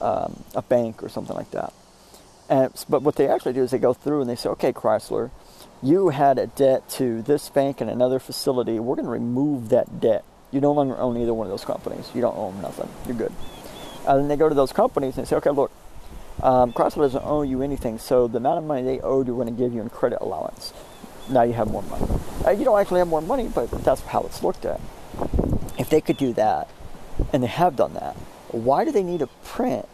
um, 0.00 0.44
a 0.54 0.62
bank 0.62 1.02
or 1.02 1.08
something 1.08 1.34
like 1.34 1.50
that. 1.52 1.72
And, 2.48 2.72
but 2.88 3.02
what 3.02 3.16
they 3.16 3.28
actually 3.28 3.54
do 3.54 3.62
is 3.62 3.70
they 3.70 3.78
go 3.78 3.94
through 3.94 4.20
and 4.20 4.28
they 4.28 4.36
say, 4.36 4.50
okay, 4.50 4.72
Chrysler, 4.72 5.30
you 5.82 6.10
had 6.10 6.38
a 6.38 6.46
debt 6.46 6.88
to 6.90 7.22
this 7.22 7.48
bank 7.48 7.80
and 7.80 7.90
another 7.90 8.18
facility. 8.18 8.78
We're 8.78 8.96
going 8.96 9.06
to 9.06 9.10
remove 9.10 9.70
that 9.70 10.00
debt. 10.00 10.24
You 10.50 10.60
no 10.60 10.72
longer 10.72 10.96
own 10.96 11.16
either 11.16 11.34
one 11.34 11.46
of 11.46 11.50
those 11.50 11.64
companies. 11.64 12.10
You 12.14 12.20
don't 12.20 12.36
own 12.36 12.60
nothing. 12.60 12.88
You're 13.06 13.16
good. 13.16 13.32
And 14.06 14.20
then 14.20 14.28
they 14.28 14.36
go 14.36 14.48
to 14.48 14.54
those 14.54 14.72
companies 14.72 15.16
and 15.16 15.26
say, 15.26 15.36
okay, 15.36 15.50
look, 15.50 15.72
um, 16.42 16.72
Chrysler 16.72 17.02
doesn't 17.02 17.24
owe 17.24 17.42
you 17.42 17.62
anything, 17.62 17.98
so 17.98 18.26
the 18.26 18.38
amount 18.38 18.58
of 18.58 18.64
money 18.64 18.82
they 18.82 19.00
owe, 19.00 19.24
you, 19.24 19.34
we're 19.34 19.44
going 19.44 19.56
to 19.56 19.62
give 19.62 19.72
you 19.72 19.80
in 19.80 19.88
credit 19.88 20.20
allowance. 20.20 20.72
now 21.28 21.42
you 21.42 21.52
have 21.52 21.70
more 21.70 21.82
money. 21.82 22.06
Uh, 22.46 22.50
you 22.50 22.64
don't 22.64 22.78
actually 22.78 22.98
have 22.98 23.08
more 23.08 23.22
money, 23.22 23.48
but 23.54 23.70
that's 23.84 24.00
how 24.02 24.22
it's 24.22 24.42
looked 24.42 24.64
at. 24.64 24.80
If 25.78 25.88
they 25.90 26.00
could 26.00 26.16
do 26.16 26.32
that, 26.34 26.68
and 27.32 27.42
they 27.42 27.48
have 27.48 27.76
done 27.76 27.94
that, 27.94 28.16
why 28.50 28.84
do 28.84 28.92
they 28.92 29.02
need 29.02 29.20
to 29.20 29.28
print 29.44 29.88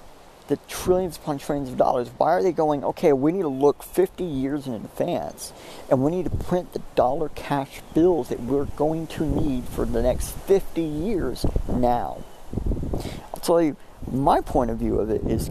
the 0.48 0.58
trillions 0.68 1.16
upon 1.16 1.38
trillions 1.38 1.70
of 1.70 1.76
dollars? 1.76 2.10
Why 2.18 2.32
are 2.32 2.42
they 2.42 2.52
going, 2.52 2.82
okay, 2.84 3.12
we 3.12 3.30
need 3.30 3.42
to 3.42 3.48
look 3.48 3.82
50 3.82 4.24
years 4.24 4.66
in 4.66 4.74
advance 4.74 5.52
and 5.88 6.02
we 6.02 6.10
need 6.10 6.24
to 6.24 6.30
print 6.30 6.72
the 6.72 6.82
dollar 6.96 7.28
cash 7.30 7.80
bills 7.94 8.30
that 8.30 8.40
we're 8.40 8.64
going 8.64 9.06
to 9.08 9.24
need 9.24 9.64
for 9.64 9.84
the 9.84 10.02
next 10.02 10.32
50 10.32 10.82
years 10.82 11.46
now? 11.68 12.24
I'll 13.32 13.40
tell 13.40 13.62
you, 13.62 13.76
my 14.10 14.40
point 14.40 14.70
of 14.70 14.78
view 14.78 14.98
of 14.98 15.08
it 15.08 15.22
is 15.22 15.50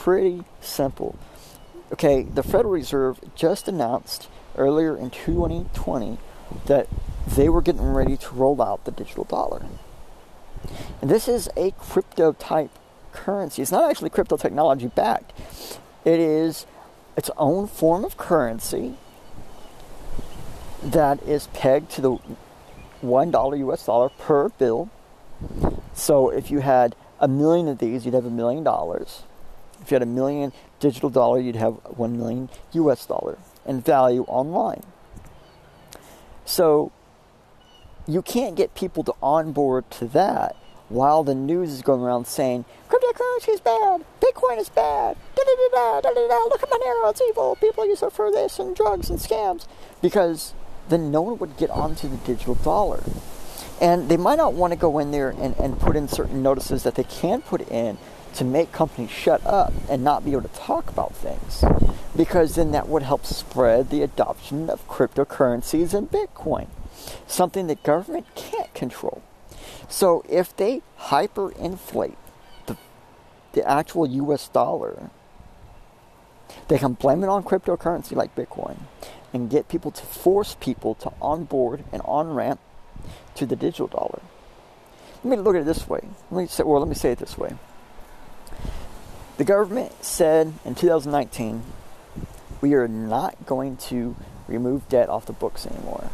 pretty 0.00 0.42
simple. 0.62 1.14
Okay, 1.92 2.22
the 2.22 2.42
Federal 2.42 2.72
Reserve 2.72 3.20
just 3.34 3.68
announced 3.68 4.28
earlier 4.56 4.96
in 4.96 5.10
2020 5.10 6.16
that 6.64 6.88
they 7.28 7.50
were 7.50 7.60
getting 7.60 7.82
ready 7.82 8.16
to 8.16 8.34
roll 8.34 8.62
out 8.62 8.86
the 8.86 8.92
digital 8.92 9.24
dollar. 9.24 9.66
And 11.02 11.10
this 11.10 11.28
is 11.28 11.50
a 11.54 11.72
crypto 11.72 12.32
type 12.32 12.70
currency. 13.12 13.60
It's 13.60 13.70
not 13.70 13.90
actually 13.90 14.08
crypto 14.08 14.38
technology 14.38 14.86
backed. 14.86 15.34
It 16.06 16.18
is 16.18 16.64
its 17.14 17.30
own 17.36 17.66
form 17.66 18.02
of 18.02 18.16
currency 18.16 18.94
that 20.82 21.22
is 21.24 21.48
pegged 21.48 21.90
to 21.90 22.00
the 22.00 22.18
$1 23.02 23.58
US 23.68 23.84
dollar 23.84 24.08
per 24.08 24.48
bill. 24.48 24.88
So 25.92 26.30
if 26.30 26.50
you 26.50 26.60
had 26.60 26.96
a 27.18 27.28
million 27.28 27.68
of 27.68 27.78
these, 27.78 28.06
you'd 28.06 28.14
have 28.14 28.24
a 28.24 28.30
million 28.30 28.64
dollars. 28.64 29.24
If 29.80 29.90
you 29.90 29.94
had 29.94 30.02
a 30.02 30.06
million 30.06 30.52
digital 30.78 31.10
dollar, 31.10 31.40
you'd 31.40 31.56
have 31.56 31.74
1 31.96 32.18
million 32.18 32.48
US 32.72 33.06
dollar 33.06 33.38
in 33.66 33.80
value 33.80 34.24
online. 34.28 34.82
So 36.44 36.92
you 38.06 38.22
can't 38.22 38.56
get 38.56 38.74
people 38.74 39.04
to 39.04 39.14
onboard 39.22 39.90
to 39.92 40.06
that 40.08 40.56
while 40.88 41.22
the 41.22 41.34
news 41.34 41.70
is 41.70 41.82
going 41.82 42.00
around 42.00 42.26
saying 42.26 42.64
cryptocurrency 42.88 43.50
is 43.50 43.60
bad, 43.60 44.04
Bitcoin 44.20 44.58
is 44.58 44.68
bad, 44.68 45.16
da 45.36 45.44
da 45.44 45.68
da 45.72 46.00
da 46.00 46.10
da 46.10 46.28
da. 46.28 46.44
Look 46.46 46.62
at 46.62 46.68
Monero, 46.68 47.10
it's 47.10 47.22
evil. 47.22 47.56
People 47.56 47.86
use 47.86 48.02
it 48.02 48.12
for 48.12 48.32
this 48.32 48.58
and 48.58 48.74
drugs 48.74 49.08
and 49.08 49.18
scams, 49.18 49.66
because 50.02 50.52
then 50.88 51.12
no 51.12 51.22
one 51.22 51.38
would 51.38 51.56
get 51.56 51.70
onto 51.70 52.08
the 52.08 52.16
digital 52.16 52.56
dollar, 52.56 53.04
and 53.80 54.08
they 54.08 54.16
might 54.16 54.36
not 54.36 54.52
want 54.52 54.72
to 54.72 54.78
go 54.78 54.98
in 54.98 55.10
there 55.10 55.30
and, 55.30 55.56
and 55.58 55.80
put 55.80 55.96
in 55.96 56.06
certain 56.06 56.42
notices 56.42 56.82
that 56.82 56.94
they 56.96 57.04
can 57.04 57.40
put 57.40 57.62
in 57.68 57.96
to 58.34 58.44
make 58.44 58.70
companies 58.72 59.10
shut 59.10 59.44
up 59.44 59.72
and 59.88 60.04
not 60.04 60.24
be 60.24 60.32
able 60.32 60.42
to 60.42 60.48
talk 60.48 60.88
about 60.88 61.14
things, 61.14 61.64
because 62.16 62.54
then 62.54 62.72
that 62.72 62.88
would 62.88 63.02
help 63.02 63.24
spread 63.24 63.90
the 63.90 64.02
adoption 64.02 64.70
of 64.70 64.86
cryptocurrencies 64.86 65.94
and 65.94 66.10
Bitcoin, 66.10 66.68
something 67.26 67.66
that 67.66 67.82
government 67.82 68.26
can't 68.34 68.72
control. 68.74 69.22
So 69.88 70.24
if 70.28 70.54
they 70.54 70.82
hyperinflate 70.98 72.16
the, 72.66 72.76
the 73.52 73.68
actual 73.68 74.06
US 74.06 74.48
dollar, 74.48 75.10
they 76.68 76.78
can 76.78 76.92
blame 76.92 77.24
it 77.24 77.28
on 77.28 77.42
cryptocurrency 77.42 78.14
like 78.14 78.34
Bitcoin 78.36 78.76
and 79.32 79.50
get 79.50 79.68
people 79.68 79.90
to 79.90 80.04
force 80.04 80.56
people 80.60 80.94
to 80.96 81.12
onboard 81.20 81.84
and 81.92 82.02
on 82.04 82.34
ramp 82.34 82.60
to 83.40 83.46
the 83.46 83.56
digital 83.56 83.88
dollar. 83.88 84.20
Let 85.24 85.38
me 85.38 85.42
look 85.42 85.56
at 85.56 85.62
it 85.62 85.64
this 85.64 85.88
way. 85.88 86.00
Let 86.30 86.42
me 86.42 86.46
say, 86.46 86.62
well, 86.62 86.78
let 86.78 86.88
me 86.88 86.94
say 86.94 87.12
it 87.12 87.18
this 87.18 87.36
way. 87.36 87.54
The 89.38 89.44
government 89.44 90.04
said 90.04 90.52
in 90.64 90.74
2019, 90.74 91.62
we 92.60 92.74
are 92.74 92.86
not 92.86 93.46
going 93.46 93.78
to 93.88 94.14
remove 94.46 94.88
debt 94.88 95.08
off 95.08 95.24
the 95.24 95.32
books 95.32 95.66
anymore. 95.66 96.10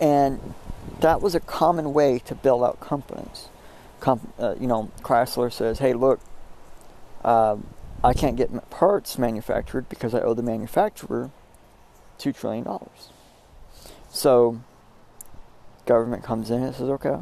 And 0.00 0.54
that 1.00 1.20
was 1.20 1.34
a 1.34 1.40
common 1.40 1.92
way 1.92 2.18
to 2.20 2.34
bail 2.34 2.64
out 2.64 2.80
companies. 2.80 3.48
Com- 4.00 4.32
uh, 4.38 4.54
you 4.58 4.66
know, 4.66 4.90
Chrysler 5.02 5.52
says, 5.52 5.78
"Hey, 5.78 5.92
look, 5.92 6.20
uh, 7.24 7.56
I 8.04 8.12
can't 8.12 8.36
get 8.36 8.70
parts 8.70 9.18
manufactured 9.18 9.88
because 9.88 10.14
I 10.14 10.20
owe 10.20 10.34
the 10.34 10.42
manufacturer 10.42 11.30
two 12.18 12.32
trillion 12.32 12.64
dollars." 12.64 13.10
So, 14.10 14.60
government 15.86 16.22
comes 16.22 16.50
in 16.50 16.62
and 16.62 16.74
says, 16.74 16.88
"Okay, 16.88 17.16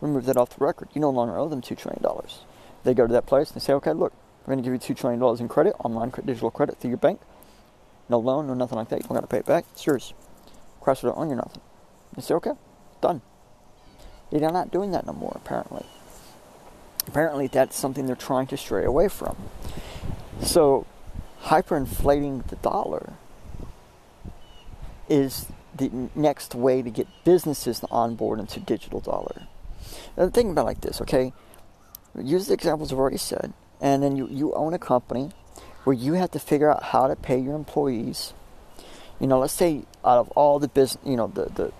remove 0.00 0.24
that 0.26 0.36
off 0.36 0.56
the 0.56 0.64
record. 0.64 0.88
You 0.92 1.00
no 1.00 1.10
longer 1.10 1.36
owe 1.36 1.48
them 1.48 1.60
two 1.60 1.74
trillion 1.74 2.02
dollars." 2.02 2.40
They 2.84 2.94
go 2.94 3.06
to 3.06 3.12
that 3.12 3.26
place 3.26 3.50
and 3.50 3.60
they 3.60 3.64
say, 3.64 3.72
"Okay, 3.74 3.92
look, 3.92 4.12
we're 4.40 4.54
going 4.54 4.62
to 4.62 4.66
give 4.66 4.72
you 4.72 4.78
two 4.78 4.94
trillion 4.94 5.20
dollars 5.20 5.40
in 5.40 5.48
credit, 5.48 5.74
online 5.84 6.10
digital 6.24 6.50
credit 6.50 6.78
through 6.78 6.90
your 6.90 6.98
bank. 6.98 7.20
No 8.08 8.18
loan, 8.18 8.46
no 8.46 8.54
nothing 8.54 8.78
like 8.78 8.88
that. 8.88 9.00
You 9.00 9.08
don't 9.08 9.14
got 9.14 9.20
to 9.20 9.26
pay 9.26 9.38
it 9.38 9.46
back. 9.46 9.64
It's 9.72 9.86
yours. 9.86 10.14
Chrysler 10.82 11.02
don't 11.02 11.18
own 11.18 11.30
you 11.30 11.36
nothing." 11.36 11.62
They 12.14 12.22
say, 12.22 12.34
"Okay." 12.34 12.52
Done. 13.00 13.20
They're 14.30 14.50
not 14.50 14.70
doing 14.70 14.90
that 14.92 15.06
no 15.06 15.12
more, 15.12 15.32
apparently. 15.36 15.84
Apparently, 17.06 17.46
that's 17.46 17.76
something 17.76 18.06
they're 18.06 18.16
trying 18.16 18.46
to 18.48 18.56
stray 18.56 18.84
away 18.84 19.08
from. 19.08 19.36
So, 20.40 20.86
hyperinflating 21.44 22.46
the 22.46 22.56
dollar 22.56 23.12
is 25.08 25.46
the 25.76 26.08
next 26.14 26.54
way 26.54 26.82
to 26.82 26.90
get 26.90 27.06
businesses 27.24 27.82
on 27.90 28.14
board 28.14 28.40
into 28.40 28.60
digital 28.60 29.00
dollar. 29.00 29.46
Now, 30.16 30.28
think 30.28 30.52
about 30.52 30.66
like 30.66 30.80
this, 30.80 31.00
okay? 31.00 31.32
Use 32.20 32.46
the 32.46 32.54
examples 32.54 32.92
I've 32.92 32.98
already 32.98 33.16
said, 33.16 33.52
and 33.80 34.02
then 34.02 34.16
you, 34.16 34.28
you 34.28 34.54
own 34.54 34.72
a 34.72 34.78
company 34.78 35.30
where 35.82 35.94
you 35.94 36.14
have 36.14 36.30
to 36.32 36.38
figure 36.38 36.70
out 36.70 36.82
how 36.82 37.08
to 37.08 37.16
pay 37.16 37.38
your 37.38 37.54
employees. 37.54 38.32
You 39.20 39.26
know, 39.26 39.40
let's 39.40 39.52
say 39.52 39.84
out 40.04 40.18
of 40.18 40.30
all 40.30 40.58
the 40.58 40.68
business, 40.68 41.04
you 41.04 41.16
know, 41.16 41.26
the, 41.26 41.44
the 41.46 41.72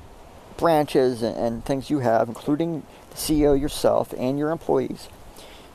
branches 0.56 1.22
and, 1.22 1.36
and 1.36 1.64
things 1.64 1.90
you 1.90 2.00
have, 2.00 2.28
including 2.28 2.82
the 3.10 3.16
CEO 3.16 3.58
yourself 3.58 4.12
and 4.16 4.38
your 4.38 4.50
employees, 4.50 5.08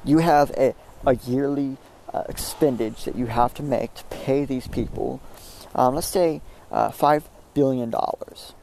you 0.03 0.19
have 0.19 0.51
a, 0.51 0.75
a 1.05 1.15
yearly 1.15 1.77
uh, 2.13 2.23
that 2.23 3.13
you 3.15 3.25
have 3.27 3.53
to 3.53 3.63
make 3.63 3.93
to 3.93 4.03
pay 4.05 4.45
these 4.45 4.67
people. 4.67 5.21
Um, 5.75 5.95
let's 5.95 6.07
say 6.07 6.41
uh, 6.71 6.89
$5 6.89 7.23
billion. 7.53 7.89
dollars. 7.89 8.53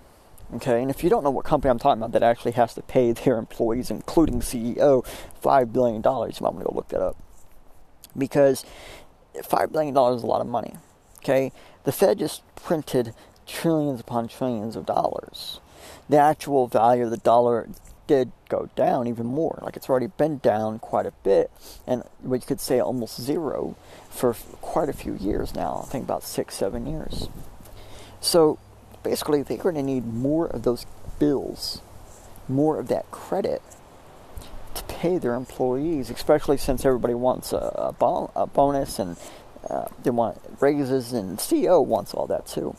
Okay, 0.55 0.81
and 0.81 0.91
if 0.91 1.03
you 1.03 1.11
don't 1.11 1.25
know 1.25 1.31
what 1.31 1.45
company 1.45 1.71
I'm 1.71 1.79
talking 1.79 2.01
about 2.01 2.13
that 2.13 2.23
actually 2.23 2.53
has 2.53 2.75
to 2.75 2.83
pay 2.83 3.11
their 3.13 3.37
employees, 3.37 3.91
including 3.91 4.41
CEO, 4.41 5.05
$5 5.43 5.73
billion, 5.73 5.97
you 5.97 6.03
might 6.05 6.41
want 6.41 6.59
to 6.59 6.65
go 6.65 6.73
look 6.73 6.89
that 6.89 7.03
up. 7.03 7.17
Because 8.17 8.65
$5 9.35 9.73
billion 9.73 9.97
is 10.15 10.23
a 10.23 10.27
lot 10.27 10.41
of 10.41 10.47
money. 10.47 10.77
Okay, 11.19 11.51
the 11.83 11.91
Fed 11.91 12.21
just 12.21 12.43
printed 12.55 13.13
trillions 13.45 14.01
upon 14.01 14.29
trillions 14.29 14.77
of 14.77 14.87
dollars 14.87 15.59
the 16.09 16.19
actual 16.19 16.67
value 16.67 17.05
of 17.05 17.11
the 17.11 17.17
dollar 17.17 17.69
did 18.07 18.31
go 18.49 18.69
down 18.77 19.09
even 19.09 19.27
more. 19.27 19.59
Like 19.63 19.77
it's 19.77 19.91
already 19.91 20.07
been 20.07 20.39
down 20.39 20.79
quite 20.79 21.07
a 21.07 21.13
bit, 21.25 21.51
and 21.87 22.05
we 22.23 22.39
could 22.39 22.61
say 22.61 22.79
almost 22.79 23.21
zero 23.21 23.77
for 24.09 24.35
quite 24.61 24.89
a 24.89 24.93
few 24.93 25.15
years 25.15 25.55
now. 25.55 25.83
I 25.85 25.91
think 25.91 26.05
about 26.05 26.23
six, 26.23 26.55
seven 26.55 26.87
years. 26.87 27.29
So 28.21 28.59
basically, 29.09 29.43
they're 29.43 29.57
going 29.57 29.75
to 29.77 29.83
need 29.83 30.07
more 30.07 30.47
of 30.47 30.63
those 30.63 30.87
bills, 31.19 31.81
more 32.49 32.79
of 32.79 32.89
that 32.89 33.11
credit 33.11 33.63
to 34.75 34.85
pay 34.85 35.19
their 35.19 35.35
employees, 35.35 36.11
especially 36.11 36.57
since 36.57 36.85
everybody 36.85 37.15
wants 37.15 37.53
a, 37.53 37.73
a, 37.77 37.93
bon- 37.93 38.31
a 38.35 38.47
bonus 38.47 38.99
and 38.99 39.17
uh, 39.71 39.87
they 40.03 40.11
want 40.11 40.41
raises, 40.61 41.13
and 41.13 41.39
CEO 41.39 41.85
wants 41.85 42.15
all 42.15 42.27
that 42.27 42.47
too 42.47 42.77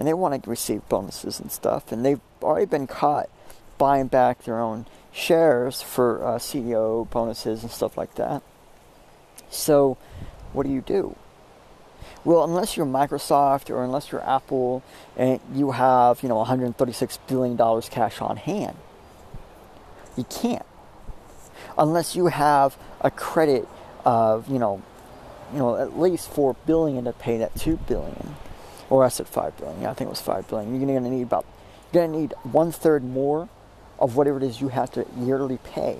and 0.00 0.08
they 0.08 0.14
want 0.14 0.42
to 0.42 0.48
receive 0.48 0.88
bonuses 0.88 1.38
and 1.38 1.52
stuff, 1.52 1.92
and 1.92 2.06
they've 2.06 2.22
already 2.42 2.64
been 2.64 2.86
caught 2.86 3.28
buying 3.76 4.06
back 4.06 4.44
their 4.44 4.58
own 4.58 4.86
shares 5.12 5.82
for 5.82 6.24
uh, 6.24 6.38
CEO 6.38 7.08
bonuses 7.10 7.62
and 7.62 7.70
stuff 7.70 7.98
like 7.98 8.14
that. 8.14 8.42
So, 9.50 9.98
what 10.54 10.64
do 10.64 10.72
you 10.72 10.80
do? 10.80 11.16
Well, 12.24 12.44
unless 12.44 12.76
you're 12.76 12.86
Microsoft 12.86 13.70
or 13.70 13.82
unless 13.82 14.12
you're 14.12 14.22
Apple 14.22 14.82
and 15.16 15.40
you 15.54 15.72
have, 15.72 16.22
you 16.22 16.28
know, 16.28 16.36
136 16.36 17.18
billion 17.26 17.56
dollars 17.56 17.88
cash 17.88 18.20
on 18.20 18.36
hand, 18.36 18.76
you 20.16 20.24
can't. 20.24 20.66
Unless 21.78 22.14
you 22.14 22.26
have 22.26 22.76
a 23.00 23.10
credit 23.10 23.66
of, 24.04 24.48
you 24.48 24.58
know, 24.58 24.82
you 25.52 25.58
know, 25.58 25.76
at 25.76 25.98
least 25.98 26.30
4 26.30 26.54
billion 26.66 27.04
to 27.04 27.12
pay 27.12 27.38
that 27.38 27.54
2 27.56 27.76
billion 27.76 28.36
or 28.90 29.04
I 29.04 29.08
said 29.08 29.28
five 29.28 29.56
billion. 29.56 29.80
Yeah, 29.80 29.90
I 29.90 29.94
think 29.94 30.08
it 30.08 30.10
was 30.10 30.20
five 30.20 30.46
billion. 30.48 30.74
You're 30.74 30.86
going 30.86 31.04
to 31.04 31.10
need 31.10 31.22
about 31.22 31.46
you're 31.92 32.06
going 32.06 32.12
to 32.12 32.18
need 32.18 32.34
one 32.42 32.72
third 32.72 33.02
more 33.02 33.48
of 33.98 34.16
whatever 34.16 34.36
it 34.36 34.42
is 34.42 34.60
you 34.60 34.68
have 34.68 34.90
to 34.92 35.06
yearly 35.16 35.58
pay 35.58 35.98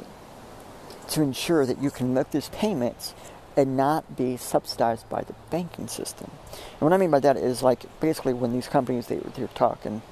to 1.08 1.22
ensure 1.22 1.64
that 1.66 1.80
you 1.80 1.90
can 1.90 2.12
make 2.14 2.30
these 2.30 2.48
payments 2.50 3.14
and 3.56 3.76
not 3.76 4.16
be 4.16 4.36
subsidized 4.36 5.08
by 5.08 5.22
the 5.22 5.34
banking 5.50 5.88
system. 5.88 6.30
And 6.52 6.80
what 6.80 6.92
I 6.92 6.96
mean 6.96 7.10
by 7.10 7.20
that 7.20 7.36
is 7.36 7.62
like 7.62 7.84
basically 8.00 8.32
when 8.32 8.52
these 8.52 8.68
companies 8.68 9.06
they 9.06 9.16
they're 9.16 9.48
talking 9.48 10.02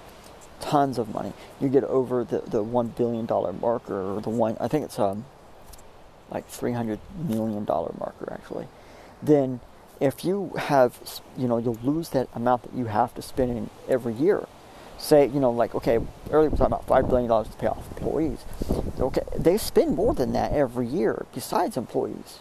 tons 0.61 0.99
of 0.99 1.15
money, 1.15 1.33
you 1.61 1.69
get 1.69 1.85
over 1.85 2.25
the 2.25 2.41
the 2.41 2.63
one 2.63 2.89
billion 2.89 3.27
dollar 3.27 3.53
marker 3.53 4.17
or 4.17 4.21
the 4.21 4.31
one 4.31 4.57
I 4.61 4.69
think 4.69 4.85
it's 4.85 4.99
um 4.99 5.25
like 6.31 6.47
three 6.49 6.73
hundred 6.73 7.01
million 7.17 7.65
dollar 7.65 7.95
marker 7.99 8.33
actually, 8.33 8.67
then 9.23 9.61
if 10.01 10.25
you 10.25 10.53
have, 10.57 10.99
you 11.37 11.49
know, 11.49 11.59
you'll 11.59 11.79
lose 11.83 12.11
that 12.11 12.29
amount 12.35 12.63
that 12.63 12.75
you 12.75 12.87
have 12.87 13.15
to 13.15 13.23
spend 13.23 13.51
in 13.51 13.71
every 13.89 14.15
year. 14.15 14.47
Say, 14.97 15.27
you 15.27 15.39
know, 15.41 15.51
like, 15.51 15.75
okay, 15.75 15.99
earlier 16.31 16.49
we 16.49 16.49
were 16.49 16.57
talking 16.57 16.67
about 16.67 16.87
$5 16.87 17.09
billion 17.09 17.29
to 17.29 17.57
pay 17.59 17.69
off 17.69 17.87
employees. 17.97 18.45
Okay, 18.99 19.23
they 19.37 19.57
spend 19.57 19.95
more 19.95 20.13
than 20.15 20.33
that 20.33 20.53
every 20.53 20.87
year 20.87 21.27
besides 21.35 21.77
employees. 21.77 22.41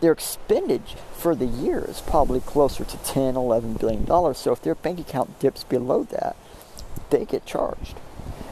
Their 0.00 0.12
expenditure 0.12 0.98
for 1.12 1.34
the 1.34 1.46
year 1.46 1.84
is 1.88 2.00
probably 2.00 2.40
closer 2.40 2.84
to 2.84 2.96
10, 2.98 3.36
11 3.36 3.74
billion 3.74 4.04
dollars. 4.04 4.38
So 4.38 4.52
if 4.52 4.62
their 4.62 4.74
bank 4.74 5.00
account 5.00 5.38
dips 5.40 5.64
below 5.64 6.04
that, 6.04 6.36
they 7.10 7.24
get 7.24 7.46
charged. 7.46 7.96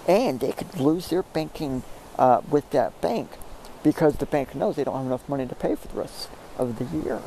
And 0.09 0.41
they 0.41 0.53
could 0.53 0.79
lose 0.79 1.09
their 1.09 1.23
banking 1.23 1.83
uh, 2.19 2.41
with 2.49 2.71
that 2.71 2.99
bank 3.01 3.31
because 3.83 4.17
the 4.17 4.27
bank 4.27 4.55
knows 4.55 4.77
they 4.77 4.85
don't 4.85 4.97
have 4.97 5.07
enough 5.07 5.29
money 5.29 5.47
to 5.47 5.55
pay 5.55 5.75
for 5.75 5.89
the 5.89 6.01
rest 6.01 6.29
of 6.59 6.79
the 6.79 6.85
year 6.85 7.21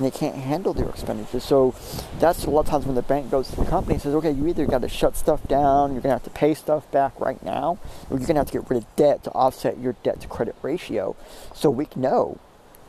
and 0.00 0.06
they 0.06 0.16
can't 0.16 0.36
handle 0.36 0.72
their 0.72 0.88
expenditures. 0.88 1.44
So 1.44 1.74
that's 2.18 2.44
a 2.44 2.50
lot 2.50 2.60
of 2.60 2.66
times 2.66 2.86
when 2.86 2.94
the 2.94 3.02
bank 3.02 3.30
goes 3.30 3.50
to 3.50 3.56
the 3.56 3.66
company 3.66 3.94
and 3.94 4.02
says, 4.02 4.14
okay, 4.14 4.30
you 4.30 4.46
either 4.46 4.64
got 4.64 4.80
to 4.80 4.88
shut 4.88 5.14
stuff 5.14 5.46
down, 5.46 5.92
you're 5.92 6.00
going 6.00 6.10
to 6.10 6.16
have 6.16 6.24
to 6.24 6.30
pay 6.30 6.54
stuff 6.54 6.90
back 6.90 7.18
right 7.20 7.42
now, 7.44 7.78
or 8.08 8.18
you're 8.18 8.26
going 8.26 8.36
to 8.36 8.40
have 8.40 8.46
to 8.46 8.52
get 8.52 8.70
rid 8.70 8.78
of 8.82 8.96
debt 8.96 9.22
to 9.24 9.30
offset 9.32 9.78
your 9.78 9.94
debt 10.02 10.20
to 10.22 10.28
credit 10.28 10.56
ratio 10.62 11.16
so 11.54 11.68
we 11.68 11.86
know 11.94 12.38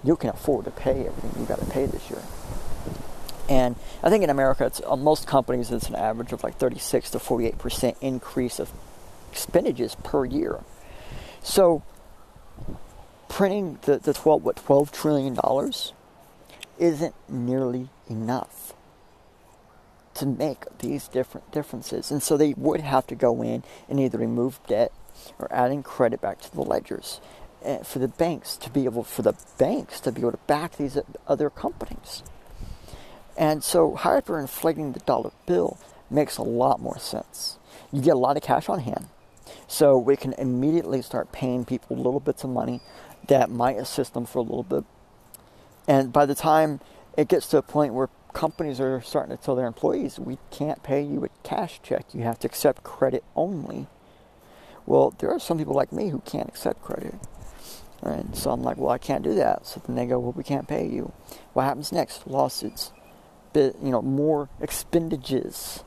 you 0.03 0.15
can 0.15 0.29
afford 0.29 0.65
to 0.65 0.71
pay 0.71 1.05
everything 1.05 1.41
you 1.41 1.45
got 1.45 1.59
to 1.59 1.65
pay 1.65 1.85
this 1.85 2.09
year. 2.09 2.21
And 3.49 3.75
I 4.01 4.09
think 4.09 4.23
in 4.23 4.29
America, 4.29 4.65
it's 4.65 4.81
uh, 4.85 4.95
most 4.95 5.27
companies 5.27 5.71
it's 5.71 5.89
an 5.89 5.95
average 5.95 6.31
of 6.31 6.43
like 6.43 6.57
36 6.57 7.11
to 7.11 7.19
48 7.19 7.57
percent 7.57 7.97
increase 8.01 8.59
of 8.59 8.71
expenditures 9.31 9.95
per 10.03 10.25
year. 10.25 10.61
So 11.43 11.83
printing 13.27 13.79
the, 13.83 13.97
the 13.97 14.13
12 14.13 14.43
what 14.43 14.55
12 14.57 14.91
trillion 14.91 15.33
dollars 15.33 15.93
isn't 16.79 17.15
nearly 17.29 17.89
enough 18.09 18.73
to 20.13 20.25
make 20.25 20.65
these 20.79 21.07
different 21.07 21.51
differences. 21.51 22.11
And 22.11 22.21
so 22.21 22.37
they 22.37 22.53
would 22.53 22.81
have 22.81 23.07
to 23.07 23.15
go 23.15 23.41
in 23.41 23.63
and 23.89 23.99
either 23.99 24.17
remove 24.17 24.59
debt 24.67 24.91
or 25.39 25.51
adding 25.51 25.83
credit 25.83 26.21
back 26.21 26.41
to 26.41 26.51
the 26.51 26.61
ledgers 26.61 27.21
Eh, 27.63 27.83
for 27.83 27.99
the 27.99 28.07
banks 28.07 28.57
to 28.57 28.71
be 28.71 28.85
able 28.85 29.03
for 29.03 29.21
the 29.21 29.35
banks 29.59 29.99
to 29.99 30.11
be 30.11 30.21
able 30.21 30.31
to 30.31 30.39
back 30.47 30.77
these 30.77 30.97
other 31.27 31.51
companies. 31.51 32.23
And 33.37 33.63
so 33.63 33.91
hyperinflating 33.91 34.93
the 34.93 34.99
dollar 35.01 35.31
bill 35.45 35.77
makes 36.09 36.37
a 36.37 36.43
lot 36.43 36.81
more 36.81 36.97
sense. 36.97 37.59
You 37.91 38.01
get 38.01 38.15
a 38.15 38.19
lot 38.19 38.35
of 38.35 38.41
cash 38.41 38.67
on 38.67 38.79
hand. 38.79 39.09
So 39.67 39.95
we 39.95 40.15
can 40.15 40.33
immediately 40.33 41.03
start 41.03 41.31
paying 41.31 41.63
people 41.63 41.97
little 41.97 42.19
bits 42.19 42.43
of 42.43 42.49
money 42.49 42.81
that 43.27 43.51
might 43.51 43.77
assist 43.77 44.15
them 44.15 44.25
for 44.25 44.39
a 44.39 44.43
little 44.43 44.63
bit. 44.63 44.83
And 45.87 46.11
by 46.11 46.25
the 46.25 46.35
time 46.35 46.79
it 47.15 47.27
gets 47.27 47.45
to 47.49 47.57
a 47.57 47.61
point 47.61 47.93
where 47.93 48.09
companies 48.33 48.79
are 48.79 49.01
starting 49.01 49.37
to 49.37 49.43
tell 49.43 49.55
their 49.55 49.67
employees, 49.67 50.19
we 50.19 50.39
can't 50.49 50.81
pay 50.81 51.03
you 51.03 51.23
a 51.25 51.29
cash 51.47 51.79
check, 51.83 52.05
you 52.11 52.23
have 52.23 52.39
to 52.39 52.47
accept 52.47 52.83
credit 52.83 53.23
only. 53.35 53.85
Well, 54.87 55.13
there 55.19 55.29
are 55.29 55.39
some 55.39 55.59
people 55.59 55.75
like 55.75 55.91
me 55.91 56.09
who 56.09 56.21
can't 56.21 56.49
accept 56.49 56.81
credit. 56.81 57.13
And 58.01 58.35
so 58.35 58.51
I'm 58.51 58.63
like, 58.63 58.77
well, 58.77 58.89
I 58.89 58.97
can't 58.97 59.23
do 59.23 59.35
that. 59.35 59.67
So 59.67 59.81
then 59.85 59.95
they 59.95 60.05
go, 60.05 60.19
well, 60.19 60.31
we 60.31 60.43
can't 60.43 60.67
pay 60.67 60.87
you. 60.87 61.13
What 61.53 61.63
happens 61.63 61.91
next? 61.91 62.25
Lawsuits. 62.27 62.91
You 63.53 63.73
know, 63.81 64.01
more 64.01 64.49
expenditures. 64.59 65.83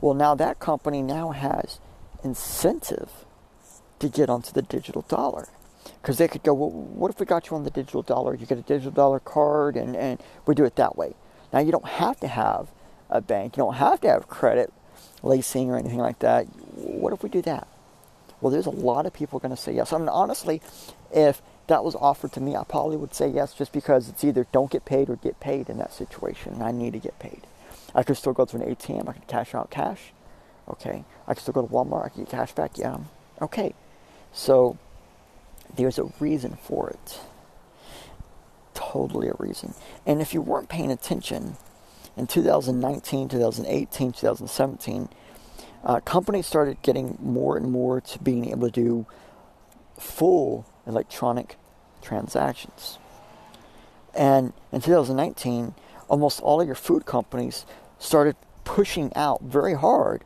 Well, 0.00 0.14
now 0.14 0.34
that 0.34 0.58
company 0.58 1.02
now 1.02 1.30
has 1.30 1.80
incentive 2.22 3.10
to 4.00 4.08
get 4.08 4.28
onto 4.28 4.52
the 4.52 4.62
digital 4.62 5.02
dollar 5.02 5.48
because 6.00 6.18
they 6.18 6.28
could 6.28 6.42
go, 6.42 6.54
well, 6.54 6.70
what 6.70 7.10
if 7.10 7.18
we 7.18 7.26
got 7.26 7.48
you 7.50 7.56
on 7.56 7.64
the 7.64 7.70
digital 7.70 8.02
dollar? 8.02 8.34
You 8.34 8.46
get 8.46 8.58
a 8.58 8.62
digital 8.62 8.92
dollar 8.92 9.20
card, 9.20 9.76
and, 9.76 9.96
and 9.96 10.20
we 10.46 10.54
do 10.54 10.64
it 10.64 10.76
that 10.76 10.96
way. 10.96 11.14
Now, 11.52 11.60
you 11.60 11.72
don't 11.72 11.88
have 11.88 12.20
to 12.20 12.28
have 12.28 12.68
a 13.10 13.20
bank, 13.20 13.56
you 13.56 13.62
don't 13.62 13.74
have 13.74 14.00
to 14.02 14.08
have 14.08 14.28
credit, 14.28 14.72
leasing, 15.22 15.70
or 15.70 15.78
anything 15.78 15.98
like 15.98 16.18
that. 16.18 16.44
What 16.74 17.12
if 17.12 17.22
we 17.22 17.28
do 17.28 17.42
that? 17.42 17.66
Well, 18.40 18.52
there's 18.52 18.66
a 18.66 18.70
lot 18.70 19.06
of 19.06 19.12
people 19.12 19.38
going 19.38 19.54
to 19.54 19.60
say 19.60 19.72
yes. 19.72 19.92
I 19.92 19.98
mean, 19.98 20.08
honestly, 20.08 20.62
if 21.12 21.42
that 21.66 21.84
was 21.84 21.94
offered 21.96 22.32
to 22.32 22.40
me, 22.40 22.56
I 22.56 22.64
probably 22.64 22.96
would 22.96 23.14
say 23.14 23.28
yes 23.28 23.52
just 23.54 23.72
because 23.72 24.08
it's 24.08 24.24
either 24.24 24.46
don't 24.52 24.70
get 24.70 24.84
paid 24.84 25.10
or 25.10 25.16
get 25.16 25.40
paid 25.40 25.68
in 25.68 25.78
that 25.78 25.92
situation, 25.92 26.54
and 26.54 26.62
I 26.62 26.70
need 26.70 26.92
to 26.92 26.98
get 26.98 27.18
paid. 27.18 27.42
I 27.94 28.02
could 28.02 28.16
still 28.16 28.32
go 28.32 28.44
to 28.44 28.56
an 28.56 28.62
ATM, 28.62 29.08
I 29.08 29.12
could 29.12 29.26
cash 29.26 29.54
out 29.54 29.70
cash. 29.70 30.12
Okay. 30.68 31.04
I 31.26 31.34
could 31.34 31.42
still 31.42 31.54
go 31.54 31.62
to 31.62 31.68
Walmart, 31.68 32.06
I 32.06 32.08
could 32.10 32.26
get 32.26 32.30
cash 32.30 32.52
back. 32.52 32.78
Yeah. 32.78 32.98
Okay. 33.40 33.74
So, 34.32 34.78
there's 35.74 35.98
a 35.98 36.10
reason 36.20 36.58
for 36.62 36.90
it. 36.90 37.20
Totally 38.74 39.28
a 39.28 39.34
reason. 39.38 39.74
And 40.06 40.20
if 40.20 40.32
you 40.32 40.40
weren't 40.40 40.68
paying 40.68 40.90
attention 40.90 41.56
in 42.16 42.26
2019, 42.26 43.28
2018, 43.28 44.12
2017, 44.12 45.08
uh, 45.84 46.00
companies 46.00 46.46
started 46.46 46.80
getting 46.82 47.16
more 47.20 47.56
and 47.56 47.70
more 47.70 48.00
to 48.00 48.18
being 48.18 48.50
able 48.50 48.70
to 48.70 48.72
do 48.72 49.06
full 49.98 50.66
electronic 50.86 51.56
transactions. 52.02 52.98
And 54.14 54.52
in 54.72 54.80
2019, 54.80 55.74
almost 56.08 56.40
all 56.40 56.60
of 56.60 56.66
your 56.66 56.74
food 56.74 57.06
companies 57.06 57.66
started 57.98 58.36
pushing 58.64 59.12
out 59.14 59.42
very 59.42 59.74
hard 59.74 60.24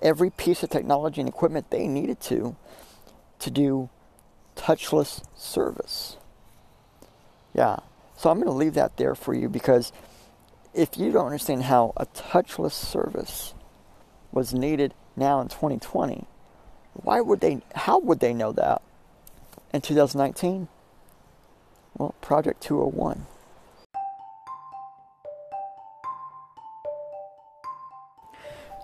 every 0.00 0.30
piece 0.30 0.62
of 0.62 0.70
technology 0.70 1.20
and 1.20 1.28
equipment 1.28 1.70
they 1.70 1.86
needed 1.86 2.20
to 2.20 2.56
to 3.38 3.50
do 3.50 3.88
touchless 4.56 5.24
service. 5.36 6.16
Yeah. 7.54 7.76
So 8.16 8.30
I'm 8.30 8.36
going 8.36 8.46
to 8.46 8.52
leave 8.52 8.74
that 8.74 8.96
there 8.96 9.14
for 9.14 9.34
you 9.34 9.48
because 9.48 9.92
if 10.74 10.96
you 10.96 11.10
don't 11.10 11.26
understand 11.26 11.64
how 11.64 11.92
a 11.96 12.06
touchless 12.06 12.72
service 12.72 13.54
was 14.32 14.52
needed 14.54 14.94
now 15.16 15.40
in 15.40 15.48
2020, 15.48 16.26
why 16.94 17.20
would 17.20 17.40
they 17.40 17.60
how 17.74 17.98
would 17.98 18.20
they 18.20 18.34
know 18.34 18.52
that 18.52 18.82
in 19.72 19.80
2019? 19.80 20.68
Well, 21.96 22.14
Project 22.20 22.62
201. 22.62 23.26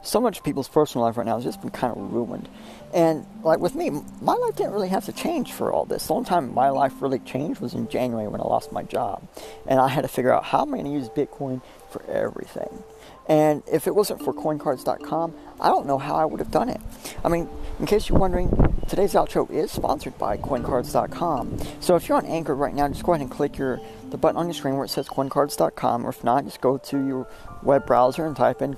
So 0.09 0.21
much 0.21 0.43
people's 0.43 0.69
personal 0.69 1.07
life 1.07 1.17
right 1.17 1.27
now 1.27 1.35
has 1.35 1.45
just 1.45 1.61
been 1.61 1.71
kind 1.71 1.97
of 1.97 2.13
ruined. 2.13 2.49
And 2.95 3.27
like 3.43 3.61
with 3.61 3.75
me, 3.75 3.91
my 4.23 4.35
life 4.35 4.57
didn't 4.57 4.73
really 4.73 4.89
have 4.89 5.05
to 5.05 5.13
change 5.13 5.53
for 5.53 5.73
all 5.73 5.85
this. 5.85 6.07
The 6.07 6.15
only 6.15 6.27
time 6.27 6.55
my 6.55 6.71
life 6.71 6.95
really 7.01 7.19
changed 7.19 7.61
was 7.61 7.75
in 7.75 7.89
January 7.89 8.29
when 8.29 8.41
I 8.41 8.45
lost 8.45 8.73
my 8.73 8.83
job. 8.83 9.23
And 9.67 9.79
I 9.79 9.89
had 9.89 10.03
to 10.03 10.09
figure 10.09 10.33
out 10.33 10.45
how 10.45 10.63
am 10.63 10.75
I 10.75 10.79
going 10.79 10.87
to 10.87 10.93
use 10.93 11.09
Bitcoin 11.11 11.61
for 11.91 12.03
everything. 12.11 12.83
And 13.29 13.63
if 13.71 13.87
it 13.87 13.95
wasn't 13.95 14.23
for 14.25 14.33
coincards.com, 14.33 15.35
I 15.61 15.69
don't 15.69 15.87
know 15.87 15.99
how 15.99 16.15
I 16.15 16.25
would 16.25 16.41
have 16.41 16.51
done 16.51 16.71
it. 16.71 16.81
I 17.23 17.29
mean, 17.29 17.47
in 17.79 17.85
case 17.85 18.09
you're 18.09 18.19
wondering, 18.19 18.49
today's 18.89 19.13
outro 19.13 19.51
is 19.51 19.71
sponsored 19.71 20.17
by 20.17 20.39
coincards.com. 20.39 21.59
So 21.81 21.97
if 21.97 22.09
you're 22.09 22.17
on 22.17 22.25
Anchor 22.25 22.55
right 22.55 22.75
now, 22.75 22.89
just 22.89 23.05
go 23.05 23.13
ahead 23.13 23.21
and 23.21 23.31
click 23.31 23.59
your 23.59 23.81
the 24.09 24.17
button 24.17 24.39
on 24.39 24.47
your 24.47 24.55
screen 24.55 24.77
where 24.77 24.87
it 24.87 24.89
says 24.89 25.07
coincards.com, 25.09 26.07
or 26.07 26.09
if 26.09 26.25
not, 26.25 26.45
just 26.45 26.63
go 26.63 26.79
to 26.79 27.07
your 27.07 27.29
web 27.63 27.85
browser 27.85 28.25
and 28.25 28.35
type 28.35 28.63
in 28.63 28.73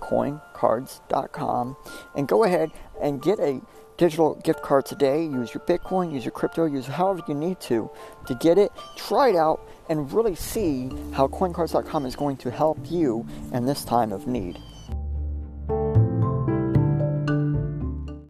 coincards.com 0.60 1.76
and 2.14 2.28
go 2.28 2.44
ahead 2.44 2.70
and 3.00 3.22
get 3.22 3.38
a 3.40 3.60
digital 3.96 4.34
gift 4.36 4.62
card 4.62 4.86
today. 4.86 5.22
Use 5.22 5.52
your 5.54 5.62
Bitcoin, 5.64 6.12
use 6.12 6.24
your 6.24 6.32
crypto, 6.32 6.64
use 6.64 6.86
however 6.86 7.22
you 7.28 7.34
need 7.34 7.60
to 7.60 7.90
to 8.26 8.34
get 8.36 8.58
it. 8.58 8.72
Try 8.96 9.30
it 9.30 9.36
out 9.36 9.68
and 9.88 10.10
really 10.12 10.34
see 10.34 10.88
how 11.12 11.26
coincards.com 11.28 12.06
is 12.06 12.16
going 12.16 12.36
to 12.38 12.50
help 12.50 12.78
you 12.90 13.26
in 13.52 13.66
this 13.66 13.84
time 13.84 14.12
of 14.12 14.26
need. 14.26 14.58